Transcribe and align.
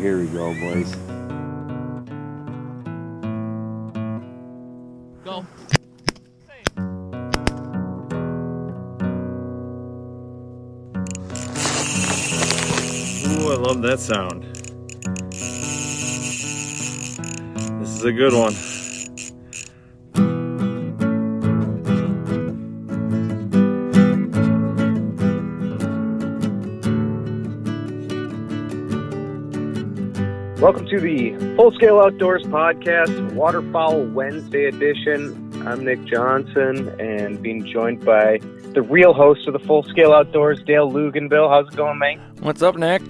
here 0.00 0.18
we 0.18 0.26
go, 0.28 0.54
boys. 0.54 0.94
Go. 5.22 5.44
Ooh, 13.28 13.52
I 13.52 13.56
love 13.56 13.82
that 13.82 14.00
sound. 14.00 14.44
This 17.80 17.90
is 17.90 18.04
a 18.04 18.12
good 18.12 18.32
one. 18.32 18.79
Welcome 30.70 30.86
to 30.86 31.00
the 31.00 31.56
Full 31.56 31.72
Scale 31.72 31.98
Outdoors 31.98 32.44
Podcast, 32.44 33.32
Waterfowl 33.32 34.04
Wednesday 34.04 34.66
edition. 34.66 35.66
I'm 35.66 35.84
Nick 35.84 36.04
Johnson 36.04 36.88
and 37.00 37.42
being 37.42 37.66
joined 37.66 38.04
by 38.04 38.38
the 38.72 38.80
real 38.80 39.12
host 39.12 39.48
of 39.48 39.52
the 39.52 39.58
Full 39.58 39.82
Scale 39.82 40.12
Outdoors, 40.12 40.62
Dale 40.62 40.88
Luganville. 40.88 41.50
How's 41.50 41.66
it 41.72 41.76
going, 41.76 41.98
man? 41.98 42.20
What's 42.38 42.62
up, 42.62 42.76
Nick? 42.76 43.02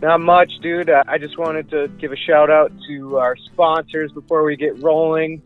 Not 0.00 0.22
much, 0.22 0.50
dude. 0.62 0.88
Uh, 0.88 1.04
I 1.06 1.18
just 1.18 1.36
wanted 1.36 1.68
to 1.68 1.88
give 1.98 2.12
a 2.12 2.16
shout 2.16 2.48
out 2.48 2.72
to 2.88 3.18
our 3.18 3.36
sponsors 3.36 4.10
before 4.10 4.42
we 4.42 4.56
get 4.56 4.82
rolling. 4.82 5.42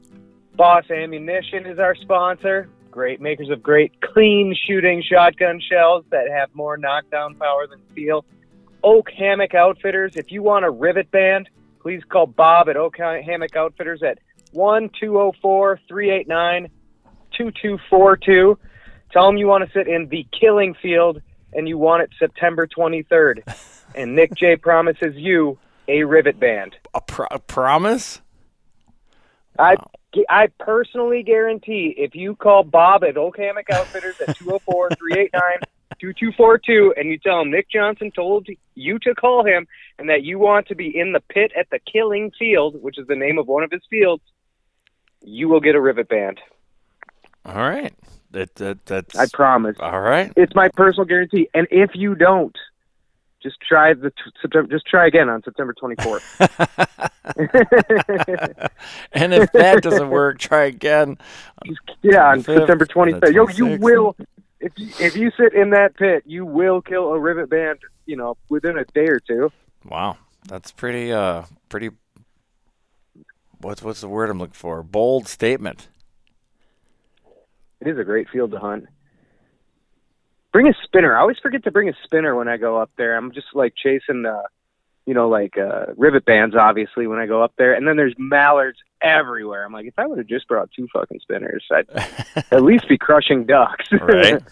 Boss 0.55 0.89
Ammunition 0.89 1.67
is 1.67 1.81
our 1.81 1.97
sponsor. 1.97 2.69
Great 2.93 3.21
makers 3.21 3.51
of 3.51 3.61
great 3.61 4.01
clean 4.03 4.55
shooting 4.69 5.03
shotgun 5.03 5.61
shells 5.69 6.05
that 6.11 6.31
have 6.31 6.55
more 6.55 6.77
knockdown 6.77 7.35
power 7.35 7.67
than 7.67 7.81
steel. 7.91 8.25
Oak 8.83 9.11
Hammock 9.11 9.55
Outfitters. 9.55 10.17
If 10.17 10.31
you 10.31 10.43
want 10.43 10.65
a 10.65 10.71
rivet 10.71 11.11
band, 11.11 11.49
please 11.81 12.03
call 12.09 12.27
Bob 12.27 12.69
at 12.69 12.77
Oak 12.77 12.97
Hammock 12.99 13.57
Outfitters 13.57 14.03
at 14.03 14.19
1 14.53 14.91
204 15.01 15.81
389 15.89 16.71
2242. 17.37 18.59
Tell 19.11 19.29
him 19.29 19.37
you 19.37 19.47
want 19.47 19.65
to 19.67 19.73
sit 19.73 19.89
in 19.89 20.09
the 20.09 20.27
killing 20.39 20.75
field 20.75 21.21
and 21.53 21.69
you 21.69 21.79
want 21.79 22.03
it 22.03 22.11
September 22.19 22.67
23rd. 22.67 23.43
and 23.95 24.15
Nick 24.15 24.35
J 24.35 24.57
promises 24.57 25.15
you 25.17 25.59
a 25.89 26.05
rivet 26.05 26.39
band. 26.39 26.77
A, 26.95 27.01
pro- 27.01 27.27
a 27.31 27.39
promise? 27.39 28.21
I 29.59 29.77
I 30.29 30.49
personally 30.59 31.23
guarantee 31.23 31.95
if 31.97 32.15
you 32.15 32.37
call 32.37 32.63
Bob 32.63 33.05
at 33.05 33.17
Oak 33.17 33.39
Hammock 33.39 33.69
Outfitters 33.71 34.21
at 34.21 34.37
204 34.37 34.91
389 34.91 35.59
2242 36.01 36.95
and 36.97 37.09
you 37.09 37.19
tell 37.19 37.41
him 37.41 37.51
Nick 37.51 37.69
Johnson 37.71 38.11
told 38.11 38.47
you 38.75 38.99
to 39.01 39.15
call 39.15 39.45
him 39.45 39.67
and 39.99 40.09
that 40.09 40.23
you 40.23 40.39
want 40.39 40.69
to 40.69 40.75
be 40.75 40.97
in 40.97 41.13
the 41.13 41.21
pit 41.21 41.53
at 41.59 41.69
the 41.71 41.79
killing 41.81 42.31
field, 42.39 42.81
which 42.83 42.99
is 42.99 43.07
the 43.07 43.17
name 43.17 43.39
of 43.39 43.47
one 43.47 43.63
of 43.63 43.71
his 43.71 43.83
fields, 43.91 44.23
you 45.23 45.49
will 45.49 45.61
get 45.61 45.75
a 45.75 45.81
rivet 45.81 46.09
band. 46.09 46.41
All 47.45 47.55
right. 47.55 47.95
That, 48.31 48.55
that 48.57 48.85
that's 48.85 49.17
I 49.17 49.27
promise. 49.33 49.77
all 49.81 50.01
right. 50.01 50.31
It's 50.37 50.55
my 50.55 50.69
personal 50.69 51.07
guarantee. 51.07 51.49
And 51.55 51.67
if 51.71 51.93
you 51.95 52.15
don't, 52.15 52.57
just 53.43 53.57
try 53.67 53.95
the 53.95 54.11
t- 54.11 54.17
September, 54.43 54.71
just 54.71 54.87
try 54.87 55.07
again 55.07 55.29
on 55.29 55.43
September 55.43 55.75
24th. 55.81 56.23
and 59.13 59.33
if 59.33 59.53
that 59.53 59.83
doesn't 59.83 60.11
work, 60.11 60.39
try 60.39 60.65
again. 60.65 61.19
yeah, 62.03 62.31
on 62.31 62.43
Fifth, 62.43 62.59
September 62.59 62.85
the 62.85 62.93
23rd. 62.93 63.35
Yo, 63.35 63.49
you 63.49 63.79
will 63.79 64.17
if 64.61 64.73
you, 64.77 64.89
if 64.99 65.17
you 65.17 65.31
sit 65.37 65.55
in 65.55 65.71
that 65.71 65.97
pit, 65.97 66.25
you 66.27 66.45
will 66.45 66.81
kill 66.81 67.13
a 67.13 67.19
rivet 67.19 67.51
band, 67.51 67.79
you 68.07 68.17
know, 68.17 68.37
within 68.49 68.79
a 68.79 68.85
day 68.85 69.09
or 69.09 69.21
two. 69.21 69.51
Wow, 69.85 70.17
that's 70.47 70.73
pretty 70.73 71.13
uh 71.13 71.45
pretty. 71.69 71.91
What's 73.61 73.83
what's 73.83 74.01
the 74.01 74.09
word 74.09 74.31
I'm 74.31 74.39
looking 74.39 74.55
for? 74.55 74.83
Bold 74.83 75.29
statement. 75.29 75.89
It 77.81 77.89
is 77.89 77.99
a 77.99 78.05
great 78.05 78.29
field 78.29 78.51
to 78.53 78.59
hunt. 78.59 78.87
Bring 80.53 80.67
a 80.67 80.75
spinner. 80.83 81.17
I 81.17 81.21
always 81.21 81.39
forget 81.41 81.63
to 81.65 81.71
bring 81.71 81.89
a 81.89 81.95
spinner 82.05 82.35
when 82.35 82.49
I 82.49 82.57
go 82.57 82.81
up 82.81 82.91
there. 82.97 83.17
I'm 83.17 83.33
just 83.33 83.49
like 83.55 83.75
chasing, 83.77 84.27
uh, 84.27 84.43
you 85.09 85.15
know, 85.15 85.27
like 85.27 85.57
uh, 85.57 85.87
rivet 85.97 86.27
bands, 86.27 86.55
obviously, 86.55 87.07
when 87.07 87.19
I 87.19 87.25
go 87.25 87.43
up 87.43 87.55
there. 87.57 87.73
And 87.73 87.89
then 87.89 87.97
there's 87.97 88.15
mallards 88.19 88.77
everywhere. 89.01 89.65
I'm 89.65 89.73
like, 89.73 89.87
if 89.87 89.95
I 89.97 90.07
would 90.07 90.19
have 90.19 90.27
just 90.27 90.47
brought 90.47 90.69
two 90.77 90.87
fucking 90.93 91.21
spinners, 91.23 91.65
I'd 91.73 91.89
at 92.51 92.63
least 92.63 92.91
be 92.91 92.99
crushing 92.99 93.47
ducks. 93.47 93.87
Right. 93.91 94.43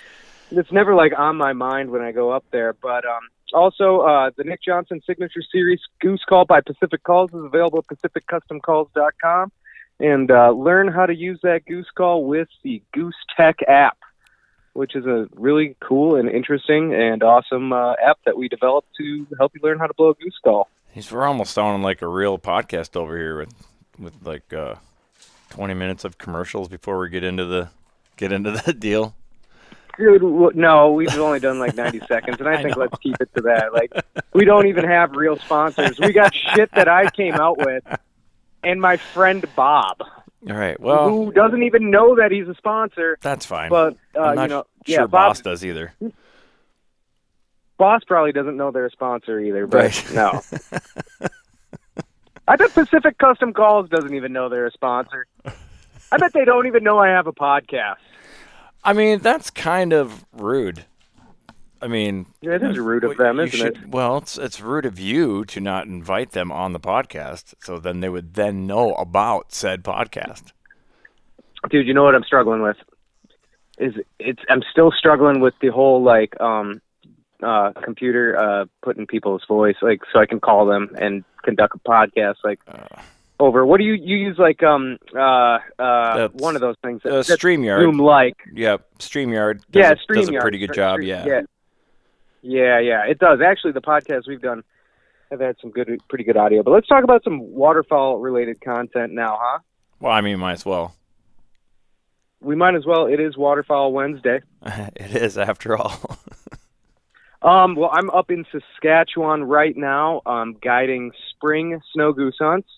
it's 0.50 0.72
never 0.72 0.96
like 0.96 1.12
on 1.16 1.36
my 1.36 1.52
mind 1.52 1.92
when 1.92 2.02
I 2.02 2.10
go 2.10 2.32
up 2.32 2.44
there. 2.50 2.72
But 2.72 3.04
um, 3.04 3.20
also, 3.54 4.00
uh, 4.00 4.32
the 4.36 4.42
Nick 4.42 4.64
Johnson 4.64 5.00
Signature 5.06 5.42
Series 5.52 5.78
Goose 6.00 6.24
Call 6.28 6.44
by 6.44 6.60
Pacific 6.60 7.04
Calls 7.04 7.30
is 7.30 7.44
available 7.44 7.78
at 7.78 7.96
PacificCustomCalls.com. 7.96 9.52
And 10.00 10.28
uh, 10.32 10.50
learn 10.50 10.88
how 10.88 11.06
to 11.06 11.14
use 11.14 11.38
that 11.44 11.66
Goose 11.66 11.90
Call 11.96 12.24
with 12.24 12.48
the 12.64 12.82
Goose 12.92 13.14
Tech 13.36 13.58
app, 13.68 13.98
which 14.80 14.96
is 14.96 15.04
a 15.04 15.28
really 15.34 15.76
cool 15.80 16.16
and 16.16 16.30
interesting 16.30 16.94
and 16.94 17.22
awesome 17.22 17.70
uh, 17.70 17.92
app 18.02 18.18
that 18.24 18.34
we 18.34 18.48
developed 18.48 18.88
to 18.96 19.26
help 19.36 19.52
you 19.54 19.60
learn 19.62 19.78
how 19.78 19.86
to 19.86 19.92
blow 19.92 20.08
a 20.08 20.14
goose 20.14 20.38
call. 20.42 20.70
We're 21.12 21.26
almost 21.26 21.52
sounding 21.52 21.82
like 21.82 22.00
a 22.00 22.08
real 22.08 22.38
podcast 22.38 22.96
over 22.96 23.14
here 23.14 23.36
with 23.36 23.52
with 23.98 24.14
like 24.24 24.50
uh, 24.54 24.76
20 25.50 25.74
minutes 25.74 26.06
of 26.06 26.16
commercials 26.16 26.68
before 26.68 26.98
we 26.98 27.10
get 27.10 27.22
into 27.22 27.44
the 27.44 27.68
get 28.16 28.32
into 28.32 28.52
the 28.52 28.72
deal. 28.86 29.14
Dude, 29.98 30.56
no, 30.56 30.92
we've 30.92 31.14
only 31.18 31.40
done 31.40 31.58
like 31.58 31.74
90 31.74 32.00
seconds, 32.08 32.38
and 32.40 32.48
I, 32.48 32.54
I 32.54 32.62
think 32.62 32.74
know. 32.74 32.84
let's 32.84 32.98
keep 33.02 33.16
it 33.20 33.28
to 33.34 33.42
that. 33.42 33.74
Like, 33.74 33.92
we 34.32 34.46
don't 34.46 34.66
even 34.66 34.86
have 34.86 35.12
real 35.12 35.36
sponsors. 35.36 36.00
We 36.00 36.14
got 36.14 36.34
shit 36.34 36.70
that 36.72 36.88
I 36.88 37.10
came 37.10 37.34
out 37.34 37.58
with, 37.58 37.84
and 38.64 38.80
my 38.80 38.96
friend 38.96 39.44
Bob, 39.54 39.98
All 40.48 40.56
right. 40.56 40.80
Well, 40.80 41.08
who 41.08 41.32
doesn't 41.32 41.62
even 41.62 41.90
know 41.90 42.16
that 42.16 42.30
he's 42.32 42.48
a 42.48 42.54
sponsor. 42.54 43.18
that's 43.20 43.44
fine. 43.44 43.68
But 43.70 43.96
uh, 44.16 44.20
I'm 44.22 44.34
not 44.36 44.42
you 44.42 44.48
know, 44.48 44.66
sure 44.86 44.94
yeah, 45.00 45.00
Bob, 45.02 45.10
Boss 45.10 45.40
does 45.40 45.64
either. 45.64 45.92
Boss 47.78 48.02
probably 48.06 48.32
doesn't 48.32 48.56
know 48.56 48.70
they're 48.70 48.86
a 48.86 48.90
sponsor 48.90 49.38
either. 49.40 49.66
But 49.66 49.76
Right. 49.78 50.14
no, 50.14 50.40
I 52.48 52.56
bet 52.56 52.72
Pacific 52.74 53.18
Custom 53.18 53.52
Calls 53.52 53.88
doesn't 53.88 54.14
even 54.14 54.32
know 54.32 54.48
they're 54.48 54.66
a 54.66 54.72
sponsor. 54.72 55.26
I 56.12 56.16
bet 56.18 56.32
they 56.32 56.44
don't 56.44 56.66
even 56.66 56.82
know 56.84 56.98
I 56.98 57.08
have 57.08 57.26
a 57.26 57.32
podcast. 57.32 57.96
I 58.82 58.92
mean, 58.94 59.20
that's 59.20 59.50
kind 59.50 59.92
of 59.92 60.24
rude. 60.32 60.84
I 61.82 61.86
mean, 61.88 62.26
Yeah, 62.42 62.52
it 62.56 62.62
is 62.62 62.78
rude 62.78 63.04
of 63.04 63.16
them, 63.16 63.40
isn't 63.40 63.58
should- 63.58 63.76
it? 63.78 63.88
Well, 63.88 64.18
it's 64.18 64.36
it's 64.38 64.60
rude 64.60 64.84
of 64.86 64.98
you 65.00 65.44
to 65.46 65.60
not 65.60 65.86
invite 65.86 66.32
them 66.32 66.52
on 66.52 66.72
the 66.72 66.80
podcast, 66.80 67.54
so 67.62 67.78
then 67.78 68.00
they 68.00 68.08
would 68.08 68.34
then 68.34 68.66
know 68.66 68.94
about 68.94 69.52
said 69.52 69.82
podcast. 69.82 70.52
dude 71.70 71.86
you 71.86 71.92
know 71.92 72.02
what 72.04 72.14
i'm 72.14 72.24
struggling 72.24 72.62
with 72.62 72.78
is 73.78 73.92
it's 74.18 74.40
i'm 74.48 74.62
still 74.70 74.90
struggling 74.90 75.40
with 75.40 75.52
the 75.60 75.68
whole 75.68 76.02
like 76.02 76.38
um 76.40 76.80
uh 77.42 77.70
computer 77.84 78.34
uh 78.38 78.64
putting 78.82 79.06
people's 79.06 79.42
voice 79.46 79.76
like 79.82 80.00
so 80.10 80.18
i 80.20 80.24
can 80.24 80.40
call 80.40 80.64
them 80.64 80.88
and 80.98 81.22
conduct 81.44 81.74
a 81.76 81.78
podcast 81.80 82.36
like 82.44 82.60
Uh. 82.66 82.86
over. 83.38 83.64
What 83.66 83.78
do 83.78 83.84
you 83.84 83.92
you 83.94 84.16
use 84.16 84.38
like 84.38 84.62
um 84.62 84.98
uh 85.14 85.58
uh 85.78 86.28
one 86.32 86.54
of 86.56 86.60
those 86.62 86.76
things 86.82 87.00
Uh, 87.04 87.10
that's 87.16 87.30
Streamyard. 87.30 87.80
Zoom 87.82 87.98
like 87.98 88.36
Yep. 88.54 88.86
Streamyard. 88.98 89.56
Does 89.70 89.80
yeah 89.82 89.92
a, 89.92 90.14
does 90.14 90.28
a 90.28 90.32
pretty 90.40 90.58
good 90.58 90.72
job. 90.74 91.00
Yeah. 91.02 91.24
yeah 91.26 91.40
yeah 92.42 92.78
yeah 92.78 93.04
it 93.06 93.18
does 93.18 93.40
actually 93.40 93.72
the 93.72 93.80
podcasts 93.80 94.26
we've 94.26 94.40
done 94.42 94.62
have 95.30 95.40
had 95.40 95.56
some 95.60 95.70
good 95.70 95.88
pretty 96.08 96.24
good 96.24 96.36
audio 96.36 96.62
but 96.62 96.70
let's 96.72 96.86
talk 96.88 97.04
about 97.04 97.22
some 97.24 97.38
waterfowl 97.52 98.18
related 98.18 98.60
content 98.60 99.12
now 99.12 99.38
huh 99.40 99.58
Well, 100.00 100.12
I 100.12 100.20
mean, 100.22 100.38
might 100.38 100.52
as 100.52 100.64
well. 100.64 100.94
we 102.40 102.56
might 102.56 102.74
as 102.74 102.86
well 102.86 103.06
it 103.06 103.20
is 103.20 103.36
waterfowl 103.36 103.92
Wednesday 103.92 104.40
it 104.96 105.14
is 105.14 105.36
after 105.38 105.76
all. 105.76 106.18
um 107.42 107.74
well 107.76 107.90
I'm 107.92 108.10
up 108.10 108.30
in 108.30 108.44
Saskatchewan 108.52 109.44
right 109.44 109.76
now 109.76 110.20
um 110.26 110.56
guiding 110.62 111.12
spring 111.30 111.80
snow 111.92 112.12
goose 112.12 112.36
hunts 112.38 112.68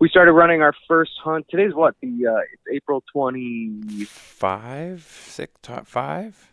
we 0.00 0.08
started 0.08 0.32
running 0.32 0.62
our 0.62 0.74
first 0.86 1.12
hunt 1.22 1.46
today's 1.50 1.74
what 1.74 1.94
the 2.00 2.26
uh 2.26 2.40
it's 2.52 2.62
April 2.72 3.02
20 3.12 4.04
five, 4.04 5.02
six, 5.26 5.52
top 5.62 5.86
five. 5.88 6.52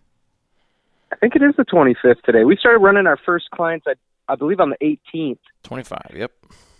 I 1.15 1.17
think 1.17 1.35
it 1.35 1.41
is 1.41 1.55
the 1.55 1.63
25th 1.63 2.21
today. 2.23 2.43
We 2.43 2.57
started 2.57 2.79
running 2.79 3.07
our 3.07 3.17
first 3.17 3.49
clients, 3.51 3.87
I, 3.87 3.93
I 4.27 4.35
believe, 4.35 4.59
on 4.59 4.69
the 4.69 4.97
18th. 5.13 5.39
Twenty-five. 5.63 6.11
Yep. 6.13 6.31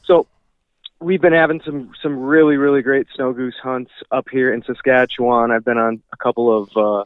So 0.03 0.27
we've 0.99 1.21
been 1.21 1.33
having 1.33 1.61
some 1.65 1.91
some 2.01 2.19
really 2.19 2.57
really 2.57 2.81
great 2.81 3.07
snow 3.15 3.31
goose 3.31 3.55
hunts 3.61 3.91
up 4.11 4.27
here 4.29 4.53
in 4.53 4.61
Saskatchewan. 4.63 5.51
I've 5.51 5.63
been 5.63 5.77
on 5.77 6.01
a 6.11 6.17
couple 6.17 6.55
of 6.55 6.75
uh, 6.75 7.05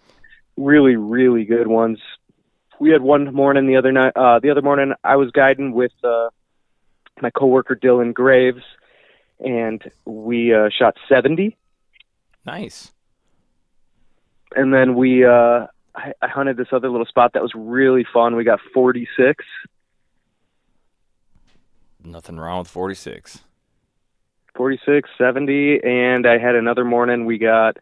really 0.57 0.95
really 0.95 1.45
good 1.45 1.67
ones. 1.67 1.99
We 2.79 2.89
had 2.89 3.01
one 3.01 3.33
morning 3.33 3.67
the 3.67 3.75
other 3.75 3.91
night. 3.91 4.13
Uh, 4.15 4.39
the 4.39 4.49
other 4.49 4.61
morning, 4.61 4.93
I 5.03 5.17
was 5.17 5.31
guiding 5.31 5.73
with 5.73 5.91
uh, 6.03 6.29
my 7.21 7.29
coworker 7.29 7.75
Dylan 7.75 8.13
Graves, 8.13 8.63
and 9.39 9.83
we 10.05 10.53
uh, 10.53 10.69
shot 10.69 10.95
70. 11.07 11.55
Nice. 12.45 12.91
And 14.55 14.73
then 14.73 14.95
we 14.95 15.25
uh, 15.25 15.67
I, 15.95 16.13
I 16.21 16.27
hunted 16.27 16.57
this 16.57 16.67
other 16.71 16.89
little 16.89 17.05
spot 17.05 17.33
that 17.33 17.41
was 17.41 17.53
really 17.55 18.05
fun. 18.11 18.35
We 18.35 18.43
got 18.43 18.59
46. 18.73 19.45
Nothing 22.03 22.37
wrong 22.37 22.59
with 22.59 22.67
forty-six. 22.67 23.43
46, 24.55 25.09
70, 25.17 25.79
and 25.83 26.27
I 26.27 26.37
had 26.37 26.55
another 26.55 26.83
morning 26.83 27.25
we 27.25 27.37
got 27.37 27.77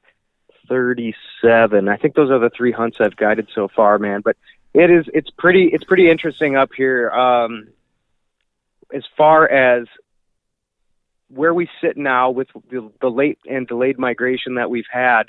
37. 0.69 1.87
I 1.87 1.97
think 1.97 2.13
those 2.13 2.29
are 2.29 2.39
the 2.39 2.51
three 2.51 2.71
hunts 2.71 2.97
I've 2.99 3.15
guided 3.15 3.47
so 3.55 3.67
far, 3.67 3.97
man. 3.97 4.21
But 4.21 4.37
it 4.73 4.91
is 4.91 5.05
it's 5.13 5.29
pretty 5.29 5.69
it's 5.73 5.83
pretty 5.83 6.09
interesting 6.09 6.55
up 6.55 6.69
here. 6.75 7.09
Um, 7.09 7.69
as 8.93 9.03
far 9.17 9.49
as 9.49 9.87
where 11.29 11.53
we 11.53 11.69
sit 11.81 11.97
now 11.97 12.29
with 12.29 12.47
the, 12.69 12.91
the 13.01 13.09
late 13.09 13.39
and 13.49 13.67
delayed 13.67 13.99
migration 13.99 14.55
that 14.55 14.69
we've 14.69 14.85
had. 14.91 15.23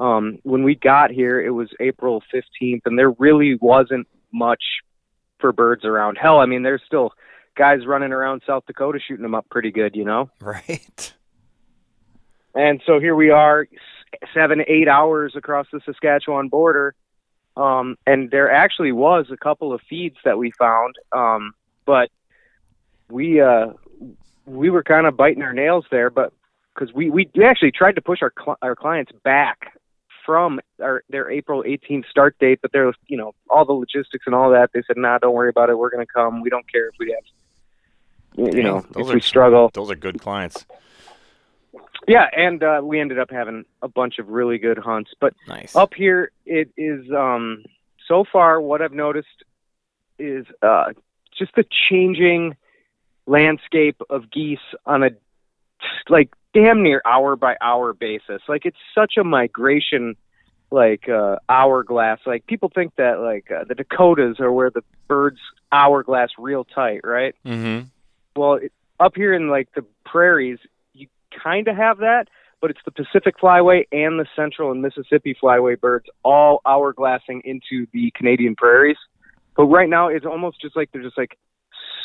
Um, 0.00 0.38
when 0.44 0.62
we 0.62 0.76
got 0.76 1.10
here, 1.10 1.38
it 1.38 1.50
was 1.50 1.68
April 1.78 2.22
15th, 2.32 2.80
and 2.86 2.98
there 2.98 3.10
really 3.10 3.56
wasn't 3.60 4.08
much 4.32 4.62
for 5.38 5.52
birds 5.52 5.84
around. 5.84 6.16
Hell, 6.16 6.38
I 6.38 6.46
mean, 6.46 6.62
there's 6.62 6.80
still 6.86 7.12
guys 7.54 7.86
running 7.86 8.10
around 8.10 8.40
South 8.46 8.64
Dakota 8.66 8.98
shooting 9.06 9.22
them 9.22 9.34
up 9.34 9.46
pretty 9.50 9.70
good, 9.70 9.94
you 9.94 10.06
know. 10.06 10.30
Right. 10.40 11.12
And 12.54 12.80
so 12.86 12.98
here 12.98 13.14
we 13.14 13.30
are, 13.30 13.68
seven, 14.32 14.64
eight 14.66 14.88
hours 14.88 15.34
across 15.36 15.66
the 15.70 15.80
Saskatchewan 15.84 16.48
border. 16.48 16.94
Um, 17.56 17.96
and 18.06 18.30
there 18.30 18.50
actually 18.50 18.92
was 18.92 19.26
a 19.30 19.36
couple 19.36 19.72
of 19.74 19.82
feeds 19.88 20.16
that 20.24 20.38
we 20.38 20.50
found, 20.52 20.94
um, 21.12 21.52
but 21.84 22.08
we 23.10 23.40
uh, 23.40 23.72
we 24.46 24.70
were 24.70 24.82
kind 24.82 25.06
of 25.06 25.16
biting 25.16 25.42
our 25.42 25.52
nails 25.52 25.84
there. 25.90 26.10
But 26.10 26.32
because 26.74 26.94
we, 26.94 27.10
we 27.10 27.28
we 27.34 27.44
actually 27.44 27.72
tried 27.72 27.96
to 27.96 28.00
push 28.00 28.20
our 28.22 28.32
cl- 28.38 28.58
our 28.62 28.74
clients 28.74 29.12
back 29.24 29.69
from 30.24 30.60
our 30.82 31.02
their 31.08 31.30
April 31.30 31.62
18th 31.62 32.06
start 32.08 32.38
date, 32.38 32.60
but 32.62 32.72
they're, 32.72 32.92
you 33.08 33.16
know 33.16 33.34
all 33.48 33.64
the 33.64 33.72
logistics 33.72 34.24
and 34.26 34.34
all 34.34 34.50
that. 34.50 34.70
They 34.72 34.82
said, 34.86 34.96
"Nah, 34.96 35.18
don't 35.18 35.34
worry 35.34 35.48
about 35.50 35.70
it. 35.70 35.78
We're 35.78 35.90
going 35.90 36.06
to 36.06 36.12
come. 36.12 36.40
We 36.40 36.50
don't 36.50 36.70
care 36.70 36.88
if 36.88 36.94
we 36.98 37.10
have." 37.10 37.24
You 38.52 38.58
you 38.58 38.62
know, 38.62 38.84
if 38.96 39.08
are- 39.08 39.14
we 39.14 39.20
struggle, 39.20 39.70
Those 39.74 39.90
are 39.90 39.96
good 39.96 40.20
clients. 40.20 40.64
yeah, 42.06 42.28
and 42.36 42.62
uh, 42.62 42.80
we 42.82 43.00
ended 43.00 43.18
up 43.18 43.30
having 43.30 43.64
a 43.82 43.88
bunch 43.88 44.18
of 44.18 44.28
really 44.28 44.58
good 44.58 44.78
hunts. 44.78 45.10
But 45.20 45.34
Nice. 45.48 45.74
up 45.76 45.94
here, 45.94 46.30
it 46.46 46.70
is 46.76 47.10
um, 47.12 47.64
so 48.06 48.24
far 48.30 48.60
what 48.60 48.82
I've 48.82 48.92
noticed 48.92 49.28
is 50.18 50.46
uh, 50.62 50.92
just 51.36 51.54
the 51.54 51.64
changing 51.90 52.56
landscape 53.26 54.00
of 54.10 54.30
geese 54.30 54.58
on 54.86 55.02
a 55.02 55.10
like 56.08 56.30
damn 56.52 56.82
near 56.82 57.02
hour 57.04 57.36
by 57.36 57.56
hour 57.60 57.92
basis. 57.92 58.42
Like 58.48 58.66
it's 58.66 58.78
such 58.94 59.14
a 59.18 59.24
migration 59.24 60.16
like 60.70 61.08
uh, 61.08 61.36
hourglass. 61.48 62.20
Like 62.26 62.46
people 62.46 62.70
think 62.74 62.94
that 62.96 63.20
like 63.20 63.50
uh, 63.50 63.64
the 63.68 63.74
Dakotas 63.74 64.40
are 64.40 64.52
where 64.52 64.70
the 64.70 64.82
birds 65.08 65.40
hourglass 65.72 66.30
real 66.38 66.64
tight, 66.64 67.00
right? 67.04 67.34
Mm-hmm. 67.44 67.86
well 68.36 68.54
it, 68.54 68.72
up 68.98 69.12
here 69.16 69.32
in 69.32 69.48
like 69.48 69.68
the 69.74 69.84
prairies 70.04 70.58
you 70.92 71.08
kind 71.42 71.68
of 71.68 71.76
have 71.76 71.98
that 71.98 72.26
but 72.60 72.70
it's 72.70 72.80
the 72.84 72.90
pacific 72.90 73.36
flyway 73.42 73.86
and 73.90 74.20
the 74.20 74.26
central 74.36 74.70
and 74.70 74.82
mississippi 74.82 75.34
flyway 75.42 75.78
birds 75.80 76.06
all 76.22 76.60
hourglassing 76.66 77.40
into 77.44 77.86
the 77.92 78.12
canadian 78.14 78.54
prairies 78.54 78.98
but 79.56 79.64
right 79.64 79.88
now 79.88 80.08
it's 80.08 80.26
almost 80.26 80.60
just 80.60 80.76
like 80.76 80.90
they're 80.92 81.02
just 81.02 81.16
like 81.16 81.38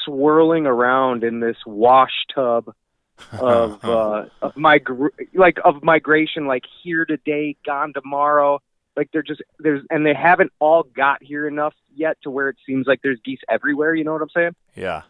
swirling 0.06 0.66
around 0.66 1.24
in 1.24 1.40
this 1.40 1.58
wash 1.66 2.14
tub 2.34 2.74
of 3.40 3.84
uh 3.86 4.26
of 4.42 4.58
mig- 4.58 4.90
like 5.34 5.58
of 5.64 5.82
migration 5.84 6.48
like 6.48 6.64
here 6.84 7.06
today 7.06 7.56
gone 7.66 7.94
tomorrow 7.94 8.62
like 8.98 9.10
they're 9.14 9.24
just 9.24 9.42
there's 9.60 9.82
and 9.90 10.06
they 10.06 10.14
haven't 10.14 10.52
all 10.60 10.84
got 10.84 11.24
here 11.24 11.48
enough 11.48 11.74
yet 11.96 12.18
to 12.22 12.30
where 12.30 12.50
it 12.50 12.58
seems 12.66 12.88
like 12.88 13.00
there's 13.04 13.20
geese 13.24 13.40
everywhere 13.50 13.96
you 13.96 14.04
know 14.04 14.14
what 14.14 14.22
i'm 14.22 14.30
saying 14.36 14.54
yeah. 14.76 15.04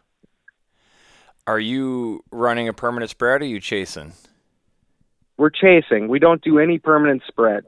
Are 1.47 1.59
you 1.59 2.23
running 2.31 2.67
a 2.67 2.73
permanent 2.73 3.09
spread 3.09 3.41
or 3.41 3.45
are 3.45 3.47
you 3.47 3.59
chasing? 3.59 4.13
We're 5.37 5.49
chasing. 5.49 6.07
We 6.07 6.19
don't 6.19 6.41
do 6.41 6.59
any 6.59 6.79
permanent 6.79 7.23
spreads. 7.27 7.67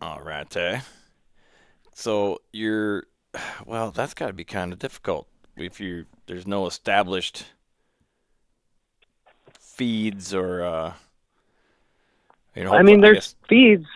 All 0.00 0.20
right, 0.20 0.54
eh? 0.56 0.80
So 1.94 2.40
you're, 2.52 3.04
well, 3.66 3.90
that's 3.90 4.14
got 4.14 4.26
to 4.26 4.32
be 4.32 4.44
kind 4.44 4.72
of 4.72 4.78
difficult 4.78 5.28
if 5.56 5.80
you 5.80 6.06
there's 6.26 6.46
no 6.46 6.66
established 6.66 7.44
feeds 9.58 10.34
or, 10.34 10.62
uh, 10.62 10.92
you 12.54 12.64
know. 12.64 12.72
I 12.72 12.82
mean, 12.82 12.96
hopefully- 12.96 13.00
there's 13.00 13.16
guess- 13.16 13.48
feeds, 13.48 13.86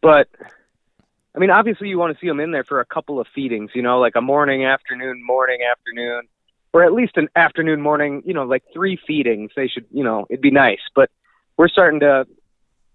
but 0.00 0.28
I 1.34 1.38
mean, 1.38 1.50
obviously, 1.50 1.88
you 1.88 1.98
want 1.98 2.14
to 2.14 2.20
see 2.20 2.26
them 2.26 2.40
in 2.40 2.50
there 2.50 2.64
for 2.64 2.80
a 2.80 2.84
couple 2.84 3.18
of 3.18 3.26
feedings. 3.34 3.70
You 3.74 3.82
know, 3.82 3.98
like 4.00 4.16
a 4.16 4.20
morning, 4.20 4.64
afternoon, 4.64 5.24
morning, 5.24 5.60
afternoon, 5.70 6.28
or 6.72 6.82
at 6.82 6.92
least 6.92 7.16
an 7.16 7.28
afternoon, 7.36 7.80
morning. 7.80 8.22
You 8.26 8.34
know, 8.34 8.44
like 8.44 8.64
three 8.72 8.98
feedings. 9.06 9.50
They 9.56 9.68
should. 9.68 9.86
You 9.90 10.04
know, 10.04 10.26
it'd 10.28 10.42
be 10.42 10.50
nice. 10.50 10.80
But 10.94 11.10
we're 11.56 11.68
starting 11.68 12.00
to, 12.00 12.26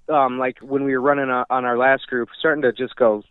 um, 0.09 0.37
like 0.37 0.59
when 0.59 0.83
we 0.83 0.93
were 0.93 1.01
running 1.01 1.29
on 1.29 1.45
on 1.49 1.65
our 1.65 1.77
last 1.77 2.07
group, 2.07 2.29
starting 2.37 2.61
to 2.61 2.71
just 2.71 2.95
go 2.95 3.23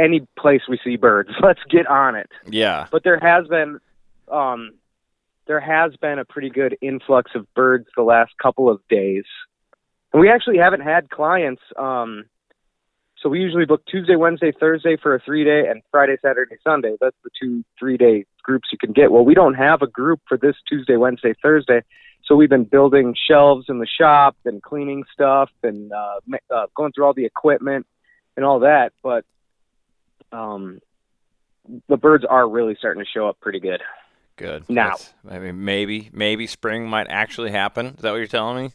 any 0.00 0.26
place 0.38 0.62
we 0.68 0.78
see 0.82 0.96
birds. 0.96 1.30
Let's 1.42 1.60
get 1.68 1.86
on 1.86 2.14
it. 2.16 2.30
yeah. 2.48 2.86
but 2.90 3.04
there 3.04 3.18
has 3.18 3.46
been 3.46 3.78
um 4.30 4.72
there 5.46 5.60
has 5.60 5.96
been 5.96 6.20
a 6.20 6.24
pretty 6.24 6.48
good 6.48 6.76
influx 6.80 7.32
of 7.34 7.52
birds 7.54 7.86
the 7.96 8.02
last 8.02 8.30
couple 8.40 8.70
of 8.70 8.80
days 8.88 9.24
and 10.12 10.20
we 10.20 10.30
actually 10.30 10.58
haven't 10.58 10.82
had 10.82 11.10
clients 11.10 11.62
um 11.76 12.24
so 13.20 13.28
we 13.28 13.40
usually 13.40 13.64
book 13.64 13.82
tuesday 13.86 14.14
wednesday 14.14 14.52
thursday 14.60 14.96
for 14.96 15.16
a 15.16 15.20
three 15.20 15.42
day 15.42 15.64
and 15.68 15.82
friday 15.90 16.16
saturday 16.22 16.54
sunday 16.62 16.94
that's 17.00 17.16
the 17.24 17.30
two 17.40 17.64
three 17.78 17.96
day 17.96 18.24
groups 18.44 18.68
you 18.70 18.78
can 18.78 18.92
get 18.92 19.10
well 19.10 19.24
we 19.24 19.34
don't 19.34 19.54
have 19.54 19.82
a 19.82 19.88
group 19.88 20.20
for 20.28 20.36
this 20.36 20.54
tuesday 20.68 20.96
wednesday 20.96 21.34
thursday 21.42 21.82
so 22.24 22.36
we've 22.36 22.50
been 22.50 22.62
building 22.62 23.12
shelves 23.28 23.66
in 23.68 23.80
the 23.80 23.88
shop 24.00 24.36
and 24.44 24.62
cleaning 24.62 25.02
stuff 25.12 25.50
and 25.64 25.92
uh, 25.92 26.20
uh 26.54 26.66
going 26.76 26.92
through 26.92 27.04
all 27.04 27.14
the 27.14 27.24
equipment 27.24 27.84
and 28.36 28.44
all 28.44 28.60
that 28.60 28.92
but 29.02 29.24
um 30.32 30.80
the 31.88 31.96
birds 31.96 32.24
are 32.24 32.48
really 32.48 32.74
starting 32.78 33.02
to 33.04 33.08
show 33.08 33.28
up 33.28 33.38
pretty 33.40 33.60
good. 33.60 33.82
Good. 34.36 34.64
Now. 34.68 34.90
That's- 34.96 35.14
I 35.28 35.38
mean, 35.38 35.64
maybe, 35.64 36.08
maybe 36.12 36.46
spring 36.46 36.88
might 36.88 37.06
actually 37.10 37.50
happen. 37.50 37.86
Is 37.88 37.96
that 38.02 38.10
what 38.10 38.16
you're 38.16 38.26
telling 38.26 38.64
me? 38.64 38.72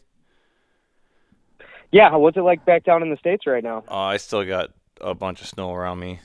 Yeah, 1.92 2.14
what's 2.16 2.36
it 2.36 2.42
like 2.42 2.64
back 2.64 2.84
down 2.84 3.02
in 3.02 3.10
the 3.10 3.16
states 3.16 3.46
right 3.46 3.62
now? 3.62 3.84
Oh, 3.88 3.98
I 3.98 4.16
still 4.18 4.44
got 4.44 4.70
a 5.00 5.14
bunch 5.14 5.40
of 5.40 5.46
snow 5.48 5.72
around 5.74 5.98
me 6.00 6.20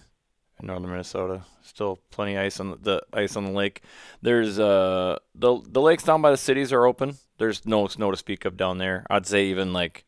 in 0.60 0.68
northern 0.68 0.90
Minnesota. 0.92 1.44
Still 1.64 2.00
plenty 2.10 2.36
of 2.36 2.44
ice 2.46 2.60
on 2.60 2.72
the, 2.72 2.78
the 2.78 3.04
ice 3.14 3.36
on 3.36 3.46
the 3.46 3.52
lake. 3.52 3.82
There's 4.22 4.60
uh 4.60 5.18
the 5.36 5.60
the 5.68 5.82
lakes 5.82 6.04
down 6.04 6.22
by 6.22 6.32
the 6.32 6.38
cities 6.38 6.74
are 6.74 6.86
open. 6.86 7.16
There's 7.38 7.66
no 7.66 7.88
snow 7.88 8.12
to 8.12 8.18
speak 8.18 8.46
of 8.46 8.58
down 8.58 8.78
there. 8.80 9.06
I'd 9.10 9.26
say 9.28 9.46
even 9.46 9.72
like 9.72 10.04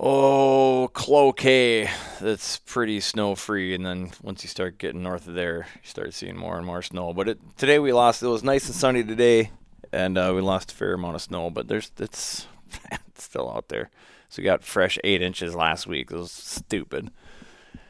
Oh, 0.00 0.88
Cloquet. 0.92 1.90
That's 2.20 2.58
pretty 2.58 3.00
snow 3.00 3.34
free, 3.34 3.74
and 3.74 3.84
then 3.84 4.12
once 4.22 4.44
you 4.44 4.48
start 4.48 4.78
getting 4.78 5.02
north 5.02 5.26
of 5.26 5.34
there, 5.34 5.66
you 5.74 5.88
start 5.88 6.14
seeing 6.14 6.36
more 6.36 6.56
and 6.56 6.64
more 6.64 6.82
snow. 6.82 7.12
But 7.12 7.30
it, 7.30 7.40
today 7.56 7.80
we 7.80 7.92
lost. 7.92 8.22
It 8.22 8.28
was 8.28 8.44
nice 8.44 8.66
and 8.66 8.76
sunny 8.76 9.02
today, 9.02 9.50
and 9.92 10.16
uh, 10.16 10.32
we 10.36 10.40
lost 10.40 10.70
a 10.70 10.74
fair 10.76 10.92
amount 10.92 11.16
of 11.16 11.22
snow. 11.22 11.50
But 11.50 11.66
there's 11.66 11.90
it's, 11.98 12.46
it's 12.92 13.24
still 13.24 13.50
out 13.50 13.70
there. 13.70 13.90
So 14.28 14.40
we 14.40 14.44
got 14.44 14.62
fresh 14.62 15.00
eight 15.02 15.20
inches 15.20 15.56
last 15.56 15.88
week. 15.88 16.12
It 16.12 16.16
was 16.16 16.30
stupid. 16.30 17.10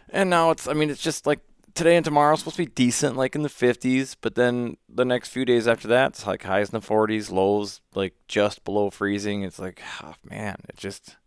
And 0.09 0.31
now 0.31 0.51
it's. 0.51 0.67
I 0.67 0.73
mean, 0.73 0.89
it's 0.89 1.03
just 1.03 1.27
like 1.27 1.41
today 1.75 1.97
and 1.97 2.07
tomorrow 2.07 2.37
supposed 2.37 2.57
to 2.57 2.65
be 2.65 2.73
decent, 2.73 3.17
like 3.17 3.35
in 3.35 3.43
the 3.43 3.51
50s. 3.51 4.17
But 4.19 4.35
then 4.35 4.79
the 4.89 5.05
next 5.05 5.29
few 5.29 5.45
days 5.45 5.69
after 5.69 5.89
that, 5.89 6.13
it's 6.13 6.27
like 6.27 6.45
highs 6.45 6.71
in 6.71 6.81
the 6.81 6.87
40s, 6.87 7.31
lows 7.31 7.83
like 7.95 8.15
just 8.29 8.65
below 8.65 8.89
freezing. 8.89 9.43
It's 9.43 9.59
like, 9.59 9.83
oh 10.03 10.15
man, 10.25 10.57
it 10.71 10.79
just 10.79 11.19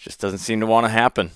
just 0.00 0.18
doesn't 0.18 0.38
seem 0.38 0.60
to 0.60 0.66
want 0.66 0.86
to 0.86 0.88
happen. 0.88 1.30